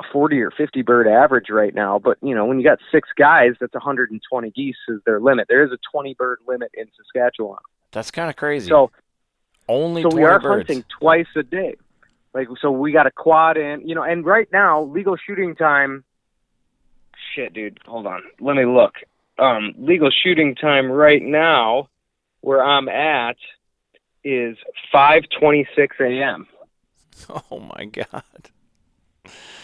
a 0.00 0.04
forty 0.12 0.40
or 0.40 0.50
fifty 0.50 0.82
bird 0.82 1.06
average 1.08 1.50
right 1.50 1.74
now. 1.74 1.98
But 1.98 2.18
you 2.22 2.34
know, 2.34 2.44
when 2.46 2.58
you 2.58 2.64
got 2.64 2.78
six 2.92 3.08
guys, 3.16 3.52
that's 3.60 3.74
120 3.74 4.50
geese 4.50 4.76
is 4.88 5.00
their 5.04 5.20
limit. 5.20 5.46
There 5.48 5.64
is 5.64 5.72
a 5.72 5.78
20 5.92 6.14
bird 6.14 6.38
limit 6.46 6.70
in 6.74 6.86
Saskatchewan. 6.96 7.58
That's 7.92 8.10
kind 8.10 8.28
of 8.30 8.36
crazy. 8.36 8.68
So 8.68 8.90
Only 9.68 10.02
so 10.02 10.10
20 10.10 10.22
we 10.22 10.28
are 10.28 10.38
birds. 10.40 10.68
hunting 10.68 10.84
twice 11.00 11.26
a 11.36 11.42
day. 11.42 11.76
Like 12.34 12.48
so, 12.60 12.70
we 12.70 12.92
got 12.92 13.06
a 13.06 13.10
quad 13.10 13.56
in, 13.56 13.88
you 13.88 13.94
know, 13.94 14.02
and 14.02 14.24
right 14.24 14.48
now 14.52 14.82
legal 14.82 15.16
shooting 15.16 15.54
time. 15.54 16.04
Shit, 17.34 17.52
dude, 17.54 17.78
hold 17.86 18.06
on. 18.06 18.22
Let 18.40 18.56
me 18.56 18.64
look. 18.66 18.94
Um, 19.38 19.74
legal 19.78 20.10
shooting 20.10 20.54
time 20.54 20.90
right 20.90 21.22
now, 21.22 21.88
where 22.40 22.62
I'm 22.62 22.88
at, 22.88 23.36
is 24.24 24.56
5:26 24.94 25.66
a.m. 26.00 26.46
Oh 27.50 27.58
my 27.58 27.86
god. 27.86 28.22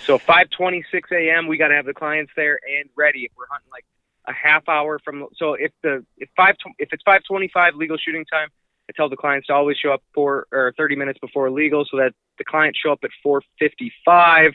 So 0.07 0.19
5:26 0.19 0.85
a.m. 1.13 1.47
We 1.47 1.57
got 1.57 1.69
to 1.69 1.75
have 1.75 1.87
the 1.87 1.95
clients 1.95 2.33
there 2.37 2.59
and 2.79 2.89
ready. 2.97 3.25
If 3.25 3.33
we're 3.37 3.47
hunting 3.51 3.71
like 3.71 3.85
a 4.27 4.33
half 4.33 4.69
hour 4.69 4.99
from, 4.99 5.27
so 5.37 5.55
if 5.55 5.73
the 5.83 6.05
if 6.19 6.29
five 6.37 6.57
if 6.79 6.91
it's 6.93 7.03
5:25 7.05 7.75
legal 7.75 7.97
shooting 7.97 8.25
time, 8.31 8.49
I 8.89 8.93
tell 8.95 9.09
the 9.09 9.17
clients 9.17 9.47
to 9.49 9.55
always 9.55 9.77
show 9.77 9.93
up 9.93 10.03
four 10.15 10.47
or 10.53 10.75
30 10.77 10.97
minutes 10.97 11.19
before 11.19 11.51
legal, 11.51 11.85
so 11.91 11.97
that 11.99 12.13
the 12.39 12.45
clients 12.45 12.79
show 12.79 12.93
up 12.93 13.01
at 13.03 13.11
4:55. 13.25 14.53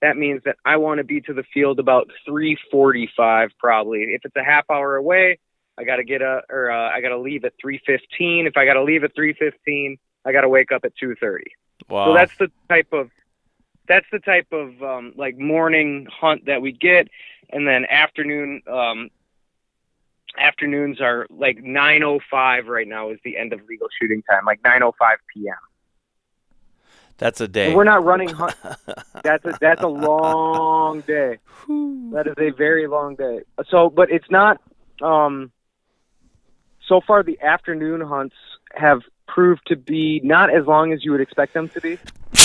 That 0.00 0.16
means 0.16 0.42
that 0.44 0.56
I 0.64 0.76
want 0.76 0.98
to 0.98 1.04
be 1.04 1.20
to 1.22 1.32
the 1.32 1.44
field 1.54 1.78
about 1.78 2.10
3:45 2.28 3.50
probably. 3.58 4.02
If 4.02 4.24
it's 4.24 4.36
a 4.36 4.44
half 4.44 4.64
hour 4.70 4.96
away, 4.96 5.38
I 5.78 5.84
got 5.84 5.96
to 5.96 6.04
get 6.04 6.22
a 6.22 6.42
or 6.48 6.70
uh, 6.70 6.90
I 6.90 7.00
got 7.00 7.10
to 7.10 7.18
leave 7.18 7.44
at 7.44 7.54
3:15. 7.64 8.46
If 8.46 8.56
I 8.56 8.66
got 8.66 8.74
to 8.74 8.82
leave 8.82 9.04
at 9.04 9.16
3:15, 9.16 9.98
I 10.24 10.32
got 10.32 10.42
to 10.42 10.48
wake 10.48 10.70
up 10.70 10.84
at 10.84 10.92
2:30. 11.02 11.40
Wow. 11.88 12.06
So 12.06 12.14
that's 12.14 12.36
the 12.36 12.50
type 12.68 12.92
of 12.92 13.10
that's 13.88 14.06
the 14.12 14.18
type 14.18 14.48
of 14.52 14.82
um, 14.82 15.12
like 15.16 15.38
morning 15.38 16.06
hunt 16.10 16.46
that 16.46 16.62
we 16.62 16.72
get, 16.72 17.08
and 17.50 17.66
then 17.66 17.84
afternoon 17.86 18.62
um, 18.70 19.10
afternoons 20.38 21.00
are 21.00 21.26
like 21.30 21.58
9:05 21.58 22.66
right 22.66 22.86
now 22.86 23.10
is 23.10 23.18
the 23.24 23.36
end 23.36 23.52
of 23.52 23.60
legal 23.68 23.88
shooting 24.00 24.22
time, 24.22 24.44
like 24.44 24.62
9:05 24.62 24.92
p.m. 25.34 25.54
That's 27.18 27.40
a 27.40 27.48
day. 27.48 27.74
We're 27.74 27.84
not 27.84 28.04
running 28.04 28.30
hunt. 28.30 28.54
that's 29.22 29.44
a 29.44 29.56
that's 29.60 29.82
a 29.82 29.88
long 29.88 31.02
day. 31.02 31.38
That 32.12 32.26
is 32.26 32.34
a 32.38 32.50
very 32.50 32.86
long 32.86 33.14
day. 33.16 33.40
So, 33.68 33.88
but 33.90 34.10
it's 34.10 34.30
not. 34.30 34.60
Um, 35.00 35.50
so 36.86 37.00
far, 37.00 37.22
the 37.22 37.40
afternoon 37.40 38.00
hunts 38.00 38.36
have 38.74 39.00
proved 39.34 39.66
to 39.66 39.76
be 39.76 40.20
not 40.22 40.54
as 40.54 40.66
long 40.66 40.92
as 40.92 41.04
you 41.04 41.12
would 41.12 41.20
expect 41.20 41.54
them 41.54 41.68
to 41.70 41.80
be, 41.80 41.98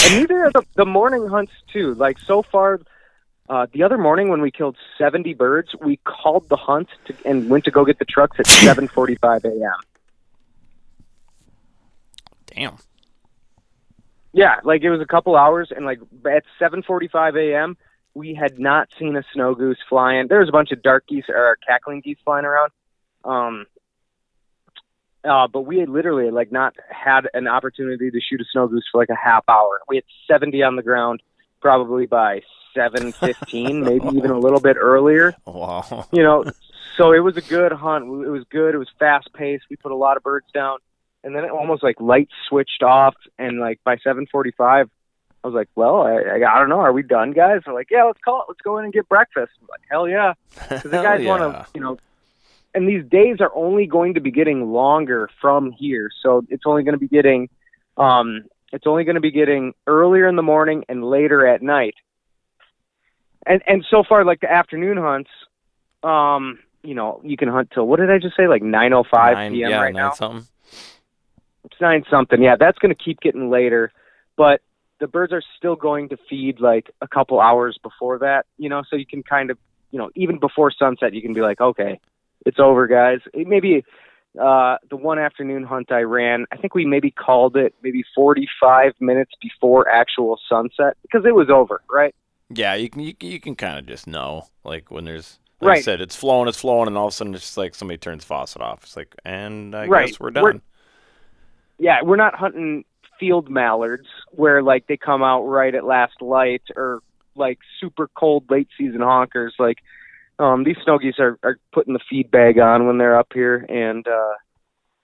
and 0.03 0.19
neither 0.19 0.45
are 0.45 0.51
the, 0.51 0.63
the 0.75 0.85
morning 0.85 1.27
hunts 1.27 1.53
too. 1.71 1.93
Like 1.95 2.19
so 2.19 2.41
far, 2.41 2.79
uh, 3.49 3.67
the 3.71 3.83
other 3.83 3.97
morning 3.97 4.29
when 4.29 4.41
we 4.41 4.51
killed 4.51 4.77
seventy 4.97 5.33
birds, 5.33 5.75
we 5.81 5.97
called 5.97 6.47
the 6.49 6.55
hunt 6.55 6.89
to, 7.05 7.15
and 7.25 7.49
went 7.49 7.65
to 7.65 7.71
go 7.71 7.85
get 7.85 7.99
the 7.99 8.05
trucks 8.05 8.39
at 8.39 8.47
seven 8.47 8.87
forty-five 8.87 9.43
a.m. 9.45 9.79
Damn. 12.47 12.77
Yeah, 14.33 14.55
like 14.63 14.83
it 14.83 14.91
was 14.91 15.01
a 15.01 15.05
couple 15.05 15.35
hours, 15.35 15.71
and 15.75 15.85
like 15.85 15.99
at 16.25 16.43
7:45 16.59 17.53
a.m., 17.53 17.77
we 18.13 18.35
had 18.35 18.59
not 18.59 18.87
seen 18.99 19.15
a 19.15 19.23
snow 19.33 19.55
goose 19.55 19.79
flying. 19.89 20.27
There 20.27 20.39
was 20.39 20.49
a 20.49 20.51
bunch 20.51 20.71
of 20.71 20.81
dark 20.83 21.07
geese 21.07 21.25
or 21.27 21.57
cackling 21.67 22.01
geese 22.01 22.19
flying 22.23 22.45
around, 22.45 22.71
um, 23.23 23.65
uh, 25.23 25.47
but 25.47 25.61
we 25.61 25.79
had 25.79 25.89
literally 25.89 26.31
like 26.31 26.51
not 26.51 26.75
had 26.89 27.27
an 27.33 27.47
opportunity 27.47 28.11
to 28.11 28.19
shoot 28.21 28.41
a 28.41 28.45
snow 28.51 28.67
goose 28.67 28.85
for 28.91 28.99
like 28.99 29.09
a 29.09 29.15
half 29.15 29.43
hour. 29.47 29.81
We 29.87 29.97
had 29.97 30.05
70 30.27 30.63
on 30.63 30.75
the 30.75 30.83
ground, 30.83 31.21
probably 31.61 32.05
by 32.05 32.41
7:15, 32.75 33.83
maybe 33.83 34.07
even 34.17 34.31
a 34.31 34.39
little 34.39 34.59
bit 34.59 34.77
earlier 34.79 35.33
Wow. 35.45 36.05
you 36.11 36.23
know, 36.23 36.45
so 36.97 37.13
it 37.13 37.19
was 37.19 37.37
a 37.37 37.41
good 37.41 37.71
hunt. 37.71 38.05
It 38.05 38.29
was 38.29 38.43
good. 38.49 38.73
It 38.73 38.77
was 38.77 38.89
fast 38.99 39.31
paced. 39.33 39.65
We 39.69 39.75
put 39.75 39.91
a 39.91 39.95
lot 39.95 40.17
of 40.17 40.23
birds 40.23 40.47
down, 40.53 40.79
and 41.23 41.35
then 41.35 41.43
it 41.43 41.51
almost 41.51 41.83
like 41.83 41.99
lights 41.99 42.33
switched 42.49 42.83
off. 42.83 43.15
And 43.37 43.59
like 43.59 43.79
by 43.83 43.97
seven 43.97 44.25
forty 44.31 44.51
five, 44.51 44.89
I 45.43 45.47
was 45.47 45.53
like, 45.53 45.69
"Well, 45.75 46.01
I, 46.01 46.13
I, 46.13 46.55
I 46.55 46.59
don't 46.59 46.69
know. 46.69 46.79
Are 46.79 46.93
we 46.93 47.03
done, 47.03 47.31
guys?" 47.31 47.61
They're 47.65 47.73
like, 47.73 47.89
"Yeah, 47.91 48.03
let's 48.03 48.19
call 48.23 48.41
it. 48.41 48.45
Let's 48.47 48.61
go 48.61 48.77
in 48.79 48.85
and 48.85 48.93
get 48.93 49.07
breakfast." 49.09 49.51
I'm 49.61 49.67
like, 49.69 49.81
"Hell 49.89 50.07
yeah!" 50.07 50.33
Because 50.69 50.83
the 50.83 50.89
guys 51.03 51.21
yeah. 51.21 51.29
want 51.29 51.41
to, 51.43 51.67
you 51.75 51.81
know. 51.81 51.97
And 52.77 52.87
these 52.87 53.03
days 53.09 53.37
are 53.39 53.51
only 53.55 53.87
going 53.87 54.13
to 54.13 54.21
be 54.21 54.29
getting 54.29 54.71
longer 54.71 55.31
from 55.41 55.71
here, 55.71 56.11
so 56.21 56.45
it's 56.47 56.61
only 56.67 56.83
going 56.83 56.93
to 56.93 56.99
be 56.99 57.07
getting, 57.07 57.49
um, 57.97 58.43
it's 58.71 58.85
only 58.85 59.03
going 59.03 59.15
to 59.15 59.19
be 59.19 59.31
getting 59.31 59.73
earlier 59.87 60.27
in 60.27 60.35
the 60.35 60.43
morning 60.43 60.85
and 60.87 61.03
later 61.03 61.47
at 61.47 61.63
night. 61.63 61.95
And 63.47 63.63
and 63.65 63.83
so 63.89 64.03
far, 64.03 64.23
like 64.23 64.41
the 64.41 64.51
afternoon 64.51 64.97
hunts, 64.97 65.31
um, 66.03 66.59
you 66.83 66.93
know, 66.93 67.19
you 67.23 67.35
can 67.35 67.49
hunt 67.49 67.71
till 67.73 67.87
what 67.87 67.99
did 67.99 68.11
I 68.11 68.19
just 68.19 68.37
say? 68.37 68.47
Like 68.47 68.61
nine 68.61 68.93
oh 68.93 69.03
Nine- 69.11 69.53
p.m. 69.53 69.71
yeah, 69.71 69.81
right 69.81 69.91
nine 69.91 70.03
now. 70.03 70.11
something. 70.11 70.45
It's 71.63 71.81
nine 71.81 72.03
something. 72.11 72.43
Yeah, 72.43 72.57
that's 72.57 72.77
going 72.77 72.95
to 72.95 73.03
keep 73.03 73.21
getting 73.21 73.49
later, 73.49 73.91
but 74.35 74.61
the 74.99 75.07
birds 75.07 75.33
are 75.33 75.41
still 75.57 75.75
going 75.75 76.09
to 76.09 76.17
feed 76.29 76.59
like 76.59 76.91
a 77.01 77.07
couple 77.07 77.41
hours 77.41 77.79
before 77.81 78.19
that. 78.19 78.45
You 78.59 78.69
know, 78.69 78.83
so 78.87 78.97
you 78.97 79.07
can 79.07 79.23
kind 79.23 79.49
of, 79.49 79.57
you 79.89 79.97
know, 79.97 80.11
even 80.13 80.37
before 80.37 80.69
sunset, 80.69 81.15
you 81.15 81.23
can 81.23 81.33
be 81.33 81.41
like, 81.41 81.59
okay, 81.59 81.99
it's 82.47 82.59
over, 82.59 82.87
guys. 82.87 83.19
It 83.33 83.47
maybe 83.47 83.83
uh, 84.41 84.77
the 84.89 84.95
one 84.97 85.19
afternoon 85.19 85.63
hunt 85.63 85.91
I 85.91 86.01
ran, 86.01 86.45
I 86.51 86.57
think 86.57 86.73
we 86.75 86.85
maybe 86.85 87.11
called 87.11 87.55
it 87.57 87.73
maybe 87.83 88.03
45 88.15 88.93
minutes 88.99 89.31
before 89.41 89.87
actual 89.89 90.39
sunset 90.47 90.95
because 91.01 91.25
it 91.25 91.33
was 91.35 91.49
over, 91.49 91.81
right? 91.91 92.13
Yeah, 92.49 92.75
you 92.75 92.89
can 92.89 93.01
you, 93.01 93.13
can- 93.13 93.29
you 93.29 93.39
can 93.39 93.55
kind 93.55 93.77
of 93.79 93.85
just 93.85 94.07
know 94.07 94.47
like 94.63 94.89
when 94.91 95.05
there's 95.05 95.39
like 95.59 95.79
I 95.79 95.81
said, 95.81 96.01
it's 96.01 96.15
flowing, 96.15 96.47
it's 96.47 96.59
flowing, 96.59 96.87
and 96.87 96.95
all 96.97 97.07
of 97.07 97.13
a 97.13 97.15
sudden 97.15 97.33
it's 97.33 97.43
just 97.43 97.57
like 97.57 97.73
somebody 97.73 97.97
turns 97.97 98.23
faucet 98.23 98.61
off. 98.61 98.83
It's 98.83 98.95
like, 98.95 99.15
and 99.25 99.75
I 99.75 99.87
Right. 99.87 100.07
guess 100.07 100.19
we're 100.19 100.29
done. 100.31 100.43
We're- 100.43 100.61
yeah, 101.79 102.01
we're 102.03 102.15
not 102.15 102.35
hunting 102.35 102.85
field 103.19 103.49
mallards 103.49 104.07
where 104.31 104.61
like 104.61 104.85
they 104.87 104.97
come 104.97 105.23
out 105.23 105.41
right 105.43 105.73
at 105.73 105.83
last 105.83 106.21
light 106.21 106.61
or 106.75 107.01
like 107.35 107.59
super 107.79 108.07
cold 108.15 108.45
late 108.49 108.67
season 108.77 108.99
honkers. 109.01 109.51
Like 109.59 109.79
um, 110.39 110.63
these 110.63 110.77
snow 110.83 110.99
geese 110.99 111.19
are, 111.19 111.39
are 111.43 111.57
putting 111.71 111.93
the 111.93 111.99
feed 112.09 112.29
bag 112.29 112.59
on 112.59 112.85
when 112.87 112.97
they're 112.97 113.17
up 113.17 113.31
here, 113.33 113.65
and 113.69 114.07
uh, 114.07 114.33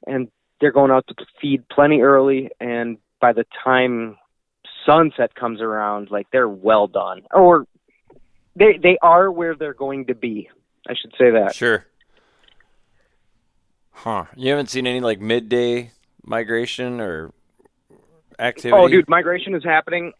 and 0.05 0.29
they're 0.61 0.71
going 0.71 0.91
out 0.91 1.07
to 1.07 1.15
feed 1.41 1.67
plenty 1.69 2.01
early. 2.01 2.49
And 2.59 2.97
by 3.19 3.33
the 3.33 3.45
time 3.63 4.17
sunset 4.85 5.33
comes 5.35 5.61
around, 5.61 6.11
like 6.11 6.27
they're 6.31 6.49
well 6.49 6.87
done, 6.87 7.23
or 7.31 7.65
they 8.55 8.77
they 8.81 8.97
are 9.01 9.31
where 9.31 9.55
they're 9.55 9.73
going 9.73 10.07
to 10.07 10.15
be. 10.15 10.49
I 10.87 10.93
should 10.93 11.13
say 11.17 11.31
that. 11.31 11.55
Sure. 11.55 11.85
Huh. 13.91 14.25
You 14.35 14.49
haven't 14.51 14.69
seen 14.69 14.85
any 14.85 14.99
like 14.99 15.19
midday 15.19 15.91
migration 16.25 16.99
or 16.99 17.31
activity? 18.37 18.77
Oh, 18.77 18.87
dude, 18.87 19.07
migration 19.07 19.55
is 19.55 19.63
happening. 19.63 20.13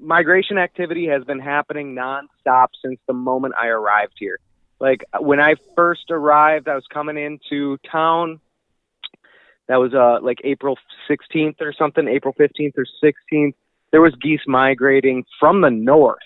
Migration 0.00 0.58
activity 0.58 1.06
has 1.08 1.24
been 1.24 1.38
happening 1.38 1.94
nonstop 1.94 2.68
since 2.82 2.98
the 3.06 3.12
moment 3.12 3.54
I 3.56 3.68
arrived 3.68 4.14
here. 4.18 4.38
Like 4.80 5.04
when 5.20 5.40
I 5.40 5.54
first 5.76 6.10
arrived, 6.10 6.68
I 6.68 6.74
was 6.74 6.86
coming 6.92 7.18
into 7.18 7.78
town. 7.90 8.40
That 9.68 9.76
was 9.76 9.94
uh 9.94 10.18
like 10.22 10.38
April 10.42 10.78
16th 11.08 11.60
or 11.60 11.72
something, 11.72 12.08
April 12.08 12.34
15th 12.34 12.72
or 12.76 12.86
16th. 13.04 13.54
There 13.92 14.00
was 14.00 14.14
geese 14.20 14.40
migrating 14.46 15.24
from 15.38 15.60
the 15.60 15.70
north, 15.70 16.18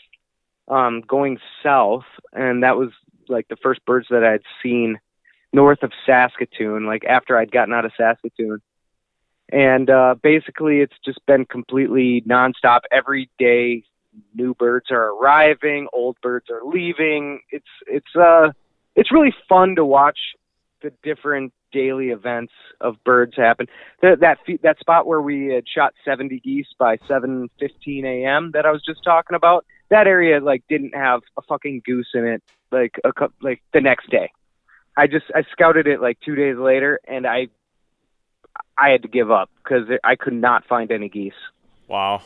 um, 0.69 1.01
going 1.01 1.39
south, 1.63 2.05
and 2.33 2.63
that 2.63 2.77
was 2.77 2.91
like 3.29 3.49
the 3.49 3.57
first 3.57 3.85
birds 3.85 4.07
that 4.11 4.23
I'd 4.23 4.43
seen 4.63 4.99
north 5.53 5.83
of 5.83 5.93
Saskatoon, 6.07 6.87
like 6.87 7.05
after 7.05 7.39
I'd 7.39 7.51
gotten 7.51 7.75
out 7.75 7.85
of 7.85 7.93
Saskatoon. 7.97 8.61
And 9.51 9.91
uh, 9.91 10.15
basically, 10.23 10.81
it's 10.81 10.97
just 11.05 11.25
been 11.27 11.45
completely 11.45 12.23
nonstop. 12.27 12.81
Every 12.91 13.31
day, 13.39 13.85
new 14.35 14.55
birds 14.55 14.87
are 14.91 15.11
arriving, 15.15 15.89
old 15.93 16.17
birds 16.23 16.47
are 16.51 16.65
leaving. 16.65 17.41
It's 17.51 17.65
it's 17.87 18.17
uh 18.17 18.53
it's 18.95 19.13
really 19.13 19.35
fun 19.49 19.77
to 19.77 19.85
watch 19.85 20.19
the 20.83 20.93
different 21.03 21.53
daily 21.73 22.11
events 22.11 22.53
of 22.81 23.03
birds 23.05 23.37
happen. 23.37 23.67
That 24.01 24.21
that 24.21 24.39
that 24.63 24.79
spot 24.79 25.07
where 25.07 25.21
we 25.21 25.49
had 25.49 25.65
shot 25.69 25.95
70 26.05 26.41
geese 26.41 26.69
by 26.79 26.97
7:15 27.09 28.05
a.m. 28.05 28.53
that 28.53 28.65
I 28.65 28.71
was 28.71 28.83
just 28.85 29.03
talking 29.05 29.35
about. 29.35 29.67
That 29.91 30.07
area 30.07 30.41
like 30.41 30.63
didn't 30.69 30.95
have 30.95 31.21
a 31.37 31.43
fucking 31.43 31.83
goose 31.85 32.11
in 32.15 32.25
it 32.25 32.43
like 32.71 32.99
a 33.05 33.13
like 33.43 33.63
the 33.73 33.81
next 33.81 34.11
day. 34.11 34.31
I 34.97 35.07
just 35.09 35.27
I 35.35 35.43
scouted 35.53 35.87
it 35.87 36.01
like 36.01 36.19
2 36.25 36.37
days 36.37 36.57
later 36.57 37.01
and 37.07 37.27
I 37.27 37.49
I 38.79 38.91
had 38.91 39.03
to 39.03 39.09
give 39.09 39.31
up 39.31 39.51
cuz 39.65 39.89
I 40.05 40.15
could 40.17 40.35
not 40.35 40.65
find 40.67 40.91
any 40.93 41.09
geese. 41.09 41.33
Wow. 41.89 42.23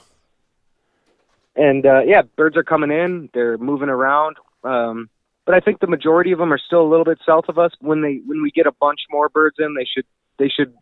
And 1.58 1.84
uh 1.84 2.00
yeah, 2.06 2.22
birds 2.36 2.56
are 2.56 2.62
coming 2.64 2.90
in, 2.90 3.28
they're 3.34 3.58
moving 3.58 3.88
around. 3.90 4.36
Um 4.64 5.10
but 5.44 5.54
I 5.54 5.60
think 5.60 5.80
the 5.80 5.86
majority 5.86 6.30
of 6.32 6.38
them 6.38 6.52
are 6.52 6.58
still 6.58 6.82
a 6.82 6.88
little 6.88 7.04
bit 7.04 7.18
south 7.26 7.46
of 7.48 7.58
us. 7.58 7.72
When 7.80 8.00
they 8.00 8.20
when 8.26 8.42
we 8.42 8.50
get 8.50 8.66
a 8.66 8.72
bunch 8.72 9.00
more 9.10 9.28
birds 9.28 9.56
in, 9.58 9.74
they 9.74 9.84
should 9.84 10.04
they 10.38 10.48
should 10.48 10.72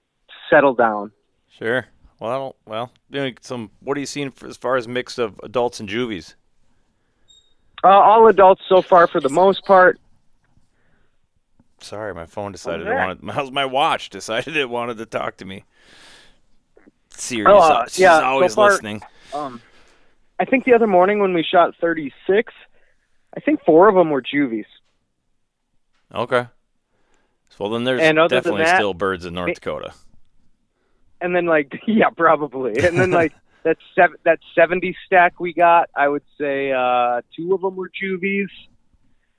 settle 0.51 0.75
down. 0.75 1.11
Sure. 1.59 1.87
Well, 2.21 2.57
well, 2.67 2.93
doing 3.11 3.37
some. 3.43 3.71
What 3.81 3.97
are 3.97 4.01
you 4.01 4.07
seeing 4.07 4.31
for, 4.31 4.47
as 4.47 4.57
far 4.57 4.77
as 4.77 4.89
mix 4.89 5.19
of 5.19 5.39
adults 5.43 5.81
and 5.81 5.89
juvies? 5.89 6.35
Uh, 7.85 7.89
all 7.89 8.27
adults 8.29 8.63
so 8.69 8.81
far, 8.81 9.07
for 9.07 9.21
the 9.21 9.29
most 9.29 9.65
part. 9.67 9.99
Sorry, 11.81 12.15
my 12.15 12.25
phone 12.25 12.53
decided 12.53 12.87
it 12.87 12.95
wanted. 12.95 13.21
How's 13.31 13.51
my 13.51 13.67
watch 13.67 14.09
decided 14.11 14.57
it 14.57 14.69
wanted 14.71 14.97
to 14.99 15.07
talk 15.07 15.37
to 15.39 15.45
me? 15.45 15.65
Siri's, 17.11 17.47
Oh, 17.49 17.59
uh, 17.59 17.87
she's 17.87 17.99
yeah, 18.01 18.19
so 18.21 18.25
always 18.25 18.55
far- 18.55 18.71
listening. 18.71 19.03
Um, 19.35 19.61
I 20.39 20.45
think 20.45 20.65
the 20.65 20.75
other 20.75 20.87
morning 20.87 21.19
when 21.19 21.33
we 21.33 21.43
shot 21.43 21.75
36, 21.81 22.53
I 23.37 23.41
think 23.41 23.61
four 23.65 23.89
of 23.89 23.95
them 23.95 24.11
were 24.11 24.23
juvies. 24.23 24.67
Okay. 26.15 26.47
Well, 27.59 27.71
then 27.71 27.85
there's 27.85 28.01
definitely 28.29 28.65
that, 28.65 28.77
still 28.77 28.95
birds 28.95 29.25
in 29.25 29.35
North 29.35 29.55
Dakota. 29.55 29.95
And 31.21 31.35
then 31.35 31.47
like 31.47 31.73
yeah, 31.87 32.11
probably. 32.11 32.73
And 32.85 32.99
then 32.99 33.11
like 33.11 33.33
that 33.65 33.79
sev- 33.95 34.17
that 34.25 34.41
70 34.55 34.95
stack 35.07 35.41
we 35.41 35.53
got, 35.53 35.89
I 35.97 36.09
would 36.09 36.25
say 36.39 36.73
uh, 36.73 37.23
two 37.35 37.55
of 37.55 37.63
them 37.63 37.77
were 37.77 37.91
juvies. 37.99 38.49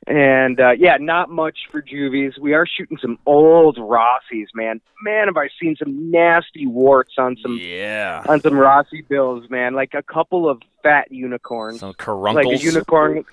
And 0.08 0.58
uh, 0.62 0.72
yeah, 0.72 0.96
not 1.02 1.30
much 1.30 1.58
for 1.70 1.82
juvies. 1.82 2.38
We 2.40 2.54
are 2.54 2.66
shooting 2.66 2.98
some 2.98 3.20
old 3.26 3.76
Rossies, 3.78 4.48
man. 4.56 4.80
Man, 5.04 5.28
have 5.28 5.36
I 5.36 5.50
seen 5.60 5.76
some 5.76 6.10
nasty 6.12 6.66
warts 6.66 7.16
on 7.18 7.36
some 7.44 7.58
yeah. 7.62 8.24
on 8.30 8.40
some 8.40 8.54
Rossi 8.58 9.02
bills, 9.02 9.50
man. 9.50 9.74
Like 9.74 9.94
a 9.94 10.02
couple 10.02 10.48
of 10.50 10.62
fat 10.82 11.12
unicorns. 11.12 11.82
Some 11.82 11.94
caruncles. 11.94 12.46
like 12.46 12.58
a 12.62 12.64
unicorn. 12.64 13.26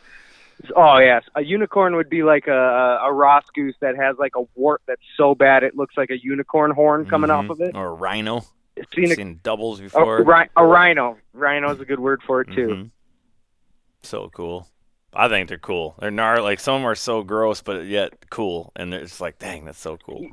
Oh 0.75 0.99
yes, 0.99 1.23
a 1.37 1.45
unicorn 1.45 1.95
would 1.95 2.09
be 2.11 2.25
like 2.25 2.49
a 2.49 2.99
a 3.03 3.13
Ross 3.13 3.45
goose 3.55 3.77
that 3.81 3.95
has 3.97 4.17
like 4.19 4.33
a 4.37 4.43
wart 4.57 4.83
that's 4.87 5.03
so 5.17 5.37
bad 5.37 5.63
it 5.63 5.77
looks 5.77 5.97
like 5.97 6.11
a 6.11 6.19
unicorn 6.21 6.73
horn 6.73 7.05
coming 7.07 7.31
Mhm. 7.31 7.45
off 7.45 7.51
of 7.51 7.61
it. 7.61 7.77
Or 7.77 7.87
a 7.87 7.95
rhino. 7.95 8.43
Seen 8.93 9.13
a, 9.13 9.15
Seen 9.15 9.39
doubles 9.45 9.81
before. 9.81 10.25
ri- 10.25 10.49
a 10.57 10.67
rhino. 10.67 11.19
rhino 11.33 11.71
is 11.71 11.79
a 11.81 11.85
good 11.85 12.01
word 12.01 12.21
for 12.27 12.41
it 12.41 12.49
too. 12.53 12.67
Mhm. 12.69 12.91
So 14.03 14.29
cool. 14.35 14.67
I 15.15 15.29
think 15.29 15.49
they're 15.49 15.59
cool. 15.59 15.95
They're 15.99 16.11
gnar 16.11 16.43
like 16.43 16.61
some 16.61 16.77
of 16.77 16.81
them 16.81 16.89
are 16.89 16.95
so 16.95 17.23
gross, 17.23 17.63
but 17.63 17.87
yet 17.87 18.31
cool, 18.31 18.73
and 18.77 18.93
it's 18.93 19.21
like, 19.21 19.39
dang, 19.39 19.65
that's 19.65 19.79
so 19.79 19.97
cool. 19.97 20.27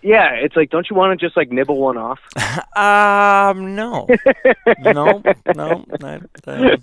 Yeah, 0.00 0.34
it's 0.34 0.54
like, 0.54 0.70
don't 0.70 0.88
you 0.88 0.94
want 0.94 1.18
to 1.18 1.26
just 1.26 1.36
like 1.36 1.50
nibble 1.50 1.78
one 1.78 1.96
off? 1.96 2.20
um, 2.76 3.74
no, 3.74 4.06
no, 4.78 5.22
no. 5.54 5.84
I, 6.46 6.78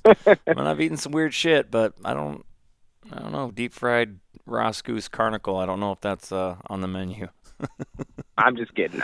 um, 0.47 0.57
I've 0.57 0.81
eaten 0.81 0.97
some 0.97 1.13
weird 1.13 1.33
shit, 1.33 1.71
but 1.71 1.93
I 2.03 2.13
don't, 2.13 2.45
I 3.11 3.19
don't 3.19 3.31
know. 3.31 3.51
Deep 3.51 3.73
fried 3.73 4.19
Ross 4.45 4.81
Goose 4.81 5.07
Caruncle. 5.07 5.57
I 5.57 5.65
don't 5.65 5.79
know 5.79 5.93
if 5.93 6.01
that's 6.01 6.31
uh, 6.31 6.57
on 6.67 6.81
the 6.81 6.87
menu. 6.87 7.29
I'm 8.37 8.57
just 8.57 8.75
kidding. 8.75 9.01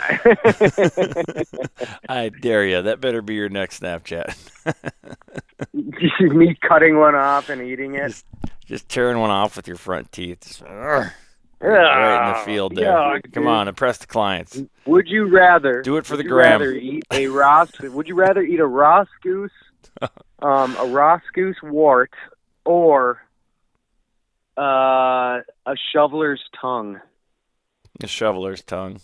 I 2.06 2.28
dare 2.28 2.66
you. 2.66 2.82
That 2.82 3.00
better 3.00 3.22
be 3.22 3.34
your 3.34 3.48
next 3.48 3.80
Snapchat. 3.80 4.36
Me 5.72 6.56
cutting 6.66 6.98
one 6.98 7.14
off 7.14 7.48
and 7.48 7.62
eating 7.62 7.94
it. 7.94 8.08
just, 8.08 8.26
just 8.66 8.88
tearing 8.88 9.18
one 9.18 9.30
off 9.30 9.56
with 9.56 9.66
your 9.68 9.76
front 9.76 10.10
teeth. 10.12 10.40
Just, 10.46 10.64
"Argh." 10.64 11.12
right 11.60 12.26
in 12.28 12.32
the 12.32 12.44
field 12.44 12.74
there. 12.74 12.90
yuck, 12.92 13.32
Come 13.32 13.44
dude. 13.44 13.52
on, 13.52 13.68
impress 13.68 13.98
the 13.98 14.06
clients. 14.08 14.60
Would 14.86 15.06
you 15.08 15.26
rather 15.28 15.80
Do 15.82 15.96
it 15.96 16.06
for 16.06 16.16
the 16.16 16.24
gram. 16.24 16.60
Rather 16.60 16.72
eat 16.72 17.04
a 17.12 17.28
Ross? 17.28 17.70
would 17.80 18.08
you 18.08 18.14
rather 18.16 18.42
eat 18.42 18.58
a 18.58 18.66
Ross 18.66 19.06
goose, 19.22 19.52
um, 20.40 20.76
a 20.76 20.86
Ross 20.86 21.22
goose 21.32 21.56
wart, 21.62 22.10
or 22.64 23.20
uh, 24.58 25.40
a 25.66 25.76
shoveler's 25.92 26.42
tongue? 26.60 27.00
A 28.02 28.06
shoveler's 28.08 28.62
tongue. 28.62 29.00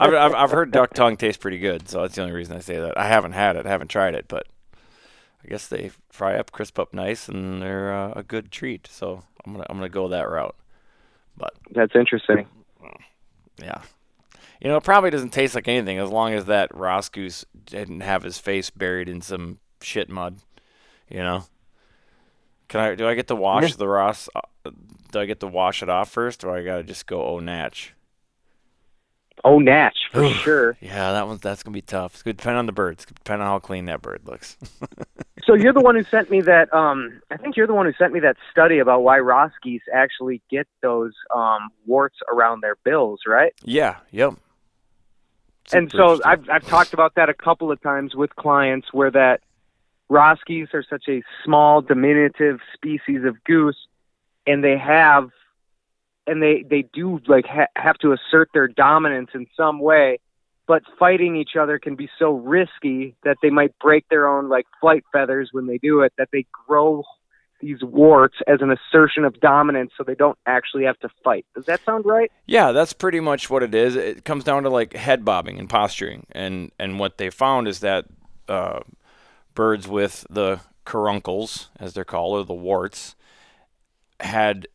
I've, 0.00 0.14
I've 0.14 0.34
I've 0.34 0.50
heard 0.50 0.72
duck 0.72 0.94
tongue 0.94 1.16
tastes 1.16 1.40
pretty 1.40 1.58
good, 1.58 1.88
so 1.88 2.02
that's 2.02 2.16
the 2.16 2.22
only 2.22 2.34
reason 2.34 2.56
I 2.56 2.60
say 2.60 2.78
that. 2.80 2.98
I 2.98 3.06
haven't 3.06 3.32
had 3.32 3.56
it, 3.56 3.66
haven't 3.66 3.88
tried 3.88 4.14
it, 4.14 4.26
but 4.28 4.46
I 5.44 5.48
guess 5.48 5.68
they 5.68 5.90
fry 6.10 6.36
up, 6.36 6.50
crisp 6.50 6.78
up 6.78 6.92
nice, 6.92 7.28
and 7.28 7.62
they're 7.62 7.92
uh, 7.94 8.12
a 8.16 8.22
good 8.22 8.50
treat. 8.50 8.88
So 8.90 9.22
I'm 9.44 9.52
gonna 9.52 9.66
I'm 9.68 9.76
gonna 9.76 9.88
go 9.88 10.08
that 10.08 10.28
route. 10.28 10.56
But 11.36 11.54
that's 11.70 11.94
interesting. 11.94 12.46
Yeah, 13.60 13.82
you 14.60 14.68
know, 14.68 14.76
it 14.76 14.84
probably 14.84 15.10
doesn't 15.10 15.30
taste 15.30 15.54
like 15.54 15.68
anything 15.68 15.98
as 15.98 16.10
long 16.10 16.32
as 16.32 16.46
that 16.46 16.74
Ross 16.74 17.08
goose 17.08 17.44
didn't 17.66 18.00
have 18.00 18.22
his 18.24 18.38
face 18.38 18.70
buried 18.70 19.08
in 19.08 19.20
some 19.20 19.58
shit 19.80 20.08
mud. 20.08 20.38
You 21.08 21.18
know. 21.18 21.44
Can 22.68 22.80
I? 22.80 22.94
Do 22.96 23.06
I 23.06 23.14
get 23.14 23.28
to 23.28 23.36
wash 23.36 23.76
the 23.76 23.86
Ross? 23.86 24.28
uh, 24.34 24.70
Do 25.12 25.20
I 25.20 25.26
get 25.26 25.40
to 25.40 25.46
wash 25.46 25.82
it 25.82 25.88
off 25.88 26.10
first, 26.10 26.42
or 26.42 26.56
I 26.56 26.64
gotta 26.64 26.82
just 26.82 27.06
go 27.06 27.24
oh 27.24 27.38
natch? 27.38 27.94
Oh, 29.44 29.58
natch 29.58 29.96
for 30.12 30.28
sure. 30.28 30.76
Yeah, 30.80 31.12
that 31.12 31.26
one's 31.26 31.40
that's 31.40 31.62
gonna 31.62 31.74
be 31.74 31.82
tough. 31.82 32.14
It's 32.14 32.22
gonna 32.22 32.34
depend 32.34 32.58
on 32.58 32.66
the 32.66 32.72
bird. 32.72 32.94
It's 32.94 33.04
gonna 33.04 33.16
depend 33.16 33.42
on 33.42 33.48
how 33.48 33.58
clean 33.58 33.86
that 33.86 34.02
bird 34.02 34.22
looks. 34.24 34.56
So 35.44 35.54
you're 35.54 35.72
the 35.72 35.80
one 35.80 35.96
who 35.96 36.04
sent 36.04 36.30
me 36.30 36.40
that. 36.42 36.72
Um, 36.72 37.20
I 37.30 37.36
think 37.36 37.56
you're 37.56 37.66
the 37.66 37.74
one 37.74 37.86
who 37.86 37.92
sent 37.98 38.12
me 38.12 38.20
that 38.20 38.36
study 38.52 38.78
about 38.78 39.02
why 39.02 39.18
Ross 39.18 39.50
geese 39.60 39.82
actually 39.92 40.40
get 40.48 40.68
those 40.82 41.14
um, 41.34 41.70
warts 41.84 42.18
around 42.32 42.60
their 42.60 42.76
bills, 42.84 43.22
right? 43.26 43.52
yeah. 43.64 43.96
Yep. 44.12 44.34
and 45.72 45.90
so. 45.90 46.20
I've 46.24 46.48
I've 46.48 46.64
talked 46.64 46.94
about 46.94 47.16
that 47.16 47.28
a 47.28 47.34
couple 47.34 47.72
of 47.72 47.82
times 47.82 48.14
with 48.14 48.36
clients 48.36 48.92
where 48.92 49.10
that 49.10 49.40
Roskies 50.08 50.72
are 50.74 50.84
such 50.88 51.04
a 51.08 51.22
small 51.44 51.80
diminutive 51.80 52.60
species 52.74 53.24
of 53.24 53.42
goose, 53.44 53.88
and 54.46 54.62
they 54.62 54.76
have, 54.78 55.30
and 56.26 56.42
they 56.42 56.64
they 56.68 56.84
do 56.92 57.20
like 57.26 57.46
ha- 57.46 57.66
have 57.76 57.96
to 57.98 58.12
assert 58.12 58.48
their 58.54 58.68
dominance 58.68 59.30
in 59.34 59.46
some 59.56 59.78
way, 59.80 60.18
but 60.66 60.82
fighting 60.98 61.36
each 61.36 61.56
other 61.60 61.78
can 61.78 61.96
be 61.96 62.08
so 62.18 62.32
risky 62.32 63.16
that 63.24 63.36
they 63.42 63.50
might 63.50 63.76
break 63.78 64.08
their 64.08 64.28
own 64.28 64.48
like 64.48 64.66
flight 64.80 65.04
feathers 65.12 65.50
when 65.52 65.66
they 65.66 65.78
do 65.78 66.00
it. 66.00 66.12
That 66.18 66.28
they 66.32 66.46
grow 66.68 67.02
these 67.60 67.82
warts 67.82 68.36
as 68.46 68.60
an 68.60 68.70
assertion 68.70 69.24
of 69.24 69.40
dominance, 69.40 69.92
so 69.96 70.04
they 70.04 70.16
don't 70.16 70.38
actually 70.46 70.84
have 70.84 70.98
to 70.98 71.08
fight. 71.24 71.46
Does 71.54 71.64
that 71.66 71.80
sound 71.84 72.04
right? 72.04 72.30
Yeah, 72.46 72.72
that's 72.72 72.92
pretty 72.92 73.20
much 73.20 73.48
what 73.48 73.62
it 73.62 73.74
is. 73.74 73.96
It 73.96 74.24
comes 74.24 74.44
down 74.44 74.64
to 74.64 74.70
like 74.70 74.94
head 74.94 75.24
bobbing 75.24 75.58
and 75.58 75.70
posturing, 75.70 76.26
and 76.32 76.70
and 76.78 76.98
what 76.98 77.18
they 77.18 77.30
found 77.30 77.68
is 77.68 77.80
that 77.80 78.06
uh, 78.48 78.80
birds 79.54 79.88
with 79.88 80.26
the 80.28 80.60
caruncles, 80.84 81.70
as 81.78 81.94
they're 81.94 82.04
called, 82.04 82.38
or 82.38 82.44
the 82.44 82.54
warts, 82.54 83.14
had 84.20 84.66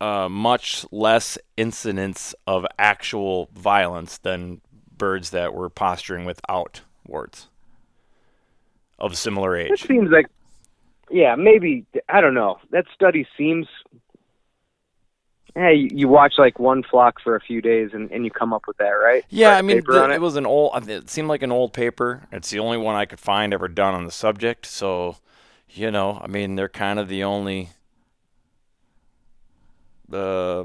uh, 0.00 0.28
much 0.28 0.86
less 0.90 1.36
incidence 1.56 2.34
of 2.46 2.66
actual 2.78 3.48
violence 3.54 4.18
than 4.18 4.60
birds 4.96 5.30
that 5.30 5.54
were 5.54 5.68
posturing 5.68 6.24
without 6.24 6.82
warts 7.06 7.48
of 8.98 9.16
similar 9.16 9.56
age. 9.56 9.70
It 9.72 9.80
seems 9.80 10.10
like, 10.10 10.26
yeah, 11.10 11.34
maybe 11.34 11.84
I 12.08 12.20
don't 12.20 12.34
know. 12.34 12.58
That 12.70 12.84
study 12.94 13.26
seems. 13.36 13.66
Hey, 15.56 15.88
you, 15.92 16.06
watch 16.06 16.34
like 16.38 16.60
one 16.60 16.84
flock 16.84 17.16
for 17.24 17.34
a 17.34 17.40
few 17.40 17.60
days 17.60 17.90
and, 17.92 18.08
and 18.12 18.24
you 18.24 18.30
come 18.30 18.52
up 18.52 18.62
with 18.68 18.76
that, 18.76 18.90
right? 18.90 19.24
Yeah, 19.30 19.56
I 19.56 19.62
mean, 19.62 19.82
the- 19.84 20.04
it 20.04 20.10
it. 20.12 20.20
was 20.20 20.36
an 20.36 20.46
old. 20.46 20.88
It 20.88 21.10
seemed 21.10 21.26
like 21.26 21.42
an 21.42 21.50
old 21.50 21.72
paper. 21.72 22.28
It's 22.30 22.50
the 22.50 22.60
only 22.60 22.78
one 22.78 22.94
I 22.94 23.04
could 23.04 23.18
find 23.18 23.52
ever 23.52 23.66
done 23.66 23.94
on 23.94 24.04
the 24.04 24.12
subject. 24.12 24.64
So, 24.64 25.16
you 25.68 25.90
know, 25.90 26.20
I 26.22 26.28
mean, 26.28 26.54
they're 26.54 26.68
kind 26.68 27.00
of 27.00 27.08
the 27.08 27.24
only 27.24 27.70
uh, 30.12 30.64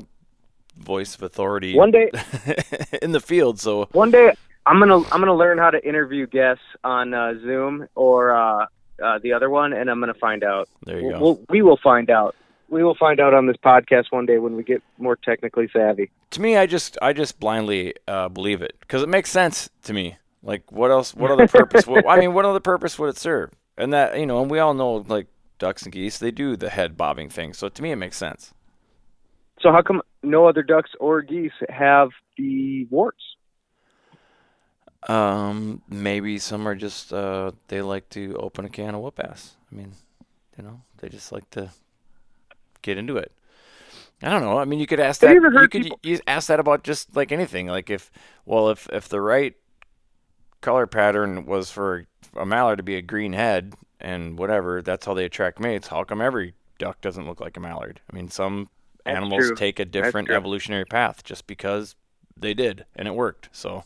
voice 0.77 1.15
of 1.15 1.23
authority 1.23 1.75
One 1.75 1.91
day, 1.91 2.11
in 3.01 3.11
the 3.11 3.19
field. 3.21 3.59
So, 3.59 3.87
one 3.91 4.11
day, 4.11 4.33
I'm 4.65 4.79
gonna 4.79 4.97
I'm 4.97 5.19
gonna 5.21 5.35
learn 5.35 5.57
how 5.57 5.69
to 5.71 5.87
interview 5.87 6.27
guests 6.27 6.63
on 6.83 7.13
uh, 7.13 7.33
Zoom 7.41 7.87
or 7.95 8.33
uh, 8.35 8.65
uh, 9.03 9.19
the 9.19 9.33
other 9.33 9.49
one, 9.49 9.73
and 9.73 9.89
I'm 9.89 9.99
gonna 9.99 10.13
find 10.13 10.43
out. 10.43 10.67
there 10.85 10.99
you 10.99 11.07
We'll, 11.07 11.11
go. 11.11 11.19
we'll, 11.23 11.41
we 11.49 11.61
will 11.61 11.77
find 11.77 12.09
out. 12.09 12.35
we 12.69 12.83
will 12.83 12.95
find 12.95 13.19
out 13.19 13.33
on 13.33 13.45
this 13.47 13.57
podcast 13.57 14.05
one 14.11 14.25
day 14.25 14.37
when 14.37 14.55
we 14.55 14.63
get 14.63 14.81
more 14.97 15.15
technically 15.15 15.69
savvy. 15.71 16.09
To 16.31 16.41
me, 16.41 16.57
I 16.57 16.65
just 16.65 16.97
I 17.01 17.13
just 17.13 17.39
blindly 17.39 17.93
uh, 18.07 18.29
believe 18.29 18.61
it 18.61 18.75
because 18.79 19.03
it 19.03 19.09
makes 19.09 19.29
sense 19.31 19.69
to 19.83 19.93
me. 19.93 20.17
Like, 20.43 20.71
what 20.71 20.91
else? 20.91 21.13
What 21.15 21.31
other 21.31 21.47
purpose? 21.47 21.87
what, 21.87 22.07
I 22.07 22.19
mean, 22.19 22.33
what 22.33 22.45
other 22.45 22.59
purpose 22.59 22.99
would 22.99 23.09
it 23.09 23.17
serve? 23.17 23.51
And 23.77 23.93
that 23.93 24.19
you 24.19 24.25
know, 24.25 24.41
and 24.41 24.49
we 24.51 24.59
all 24.59 24.73
know 24.73 24.95
like 25.07 25.27
ducks 25.57 25.83
and 25.83 25.91
geese, 25.91 26.17
they 26.19 26.31
do 26.31 26.55
the 26.57 26.69
head 26.69 26.97
bobbing 26.97 27.29
thing. 27.29 27.53
So 27.53 27.69
to 27.69 27.81
me, 27.81 27.91
it 27.91 27.95
makes 27.97 28.17
sense. 28.17 28.53
So 29.65 29.71
how 29.71 29.81
come 29.81 30.03
no 30.21 30.45
other 30.45 30.61
ducks 30.61 30.91
or 30.99 31.23
geese 31.23 31.51
have 31.69 32.09
the 32.37 32.85
warts? 32.91 33.23
Um, 35.09 35.81
maybe 35.89 36.37
some 36.37 36.67
are 36.67 36.75
just 36.75 37.11
uh, 37.11 37.51
they 37.69 37.81
like 37.81 38.07
to 38.11 38.35
open 38.37 38.65
a 38.65 38.69
can 38.69 38.93
of 38.93 39.01
whoop 39.01 39.19
ass. 39.19 39.55
I 39.71 39.75
mean, 39.75 39.93
you 40.55 40.63
know, 40.63 40.81
they 40.99 41.09
just 41.09 41.31
like 41.31 41.49
to 41.51 41.71
get 42.83 42.99
into 42.99 43.17
it. 43.17 43.31
I 44.21 44.29
don't 44.29 44.43
know. 44.43 44.59
I 44.59 44.65
mean, 44.65 44.79
you 44.79 44.85
could 44.85 44.99
ask 44.99 45.19
Have 45.21 45.29
that. 45.31 45.33
you 45.33 45.41
heard 45.41 45.71
could 45.71 45.81
people- 45.81 45.99
you 46.03 46.19
ask 46.27 46.47
that 46.49 46.59
about 46.59 46.83
just 46.83 47.15
like 47.15 47.31
anything. 47.31 47.65
Like 47.65 47.89
if, 47.89 48.11
well, 48.45 48.69
if 48.69 48.87
if 48.93 49.09
the 49.09 49.19
right 49.19 49.55
color 50.61 50.85
pattern 50.85 51.47
was 51.47 51.71
for 51.71 52.05
a 52.35 52.45
mallard 52.45 52.77
to 52.77 52.83
be 52.83 52.97
a 52.97 53.01
green 53.01 53.33
head 53.33 53.73
and 53.99 54.37
whatever, 54.37 54.83
that's 54.83 55.07
how 55.07 55.15
they 55.15 55.25
attract 55.25 55.59
mates. 55.59 55.87
How 55.87 56.03
come 56.03 56.21
every 56.21 56.53
duck 56.77 57.01
doesn't 57.01 57.25
look 57.25 57.41
like 57.41 57.57
a 57.57 57.59
mallard? 57.59 57.99
I 58.11 58.15
mean, 58.15 58.29
some 58.29 58.69
That's 59.05 59.17
animals 59.17 59.47
true. 59.47 59.55
take 59.55 59.79
a 59.79 59.85
different 59.85 60.29
evolutionary 60.29 60.85
path 60.85 61.23
just 61.23 61.47
because 61.47 61.95
they 62.35 62.53
did 62.53 62.85
and 62.95 63.07
it 63.07 63.15
worked. 63.15 63.49
So 63.51 63.83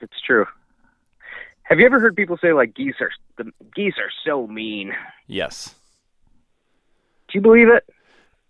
It's 0.00 0.20
true. 0.26 0.46
Have 1.64 1.80
you 1.80 1.86
ever 1.86 1.98
heard 2.00 2.16
people 2.16 2.38
say 2.40 2.52
like 2.52 2.74
geese 2.74 2.94
are 3.00 3.10
the 3.36 3.50
geese 3.74 3.94
are 3.98 4.10
so 4.24 4.46
mean? 4.46 4.94
yes. 5.26 5.74
Do 7.28 7.38
you 7.38 7.40
believe 7.42 7.68
it? 7.68 7.84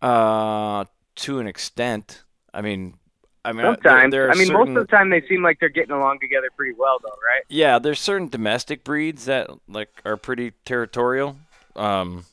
Uh, 0.02 0.84
to 1.16 1.38
an 1.38 1.46
extent. 1.46 2.22
I 2.52 2.60
mean, 2.60 2.94
I 3.42 3.52
mean, 3.52 3.64
uh, 3.64 3.74
Sometimes. 3.74 4.14
I 4.14 4.34
mean, 4.34 4.52
most 4.52 4.68
of 4.68 4.74
the 4.74 4.86
time 4.86 5.08
they 5.08 5.22
seem 5.28 5.42
like 5.42 5.60
they're 5.60 5.68
getting 5.68 5.92
along 5.92 6.18
together 6.20 6.48
pretty 6.56 6.74
well, 6.76 6.98
though, 7.02 7.08
right? 7.08 7.42
Yeah, 7.48 7.78
there's 7.78 8.00
certain 8.00 8.28
domestic 8.28 8.84
breeds 8.84 9.24
that 9.26 9.48
like 9.68 9.88
are 10.04 10.16
pretty 10.16 10.52
territorial. 10.64 11.38
Um, 11.74 12.26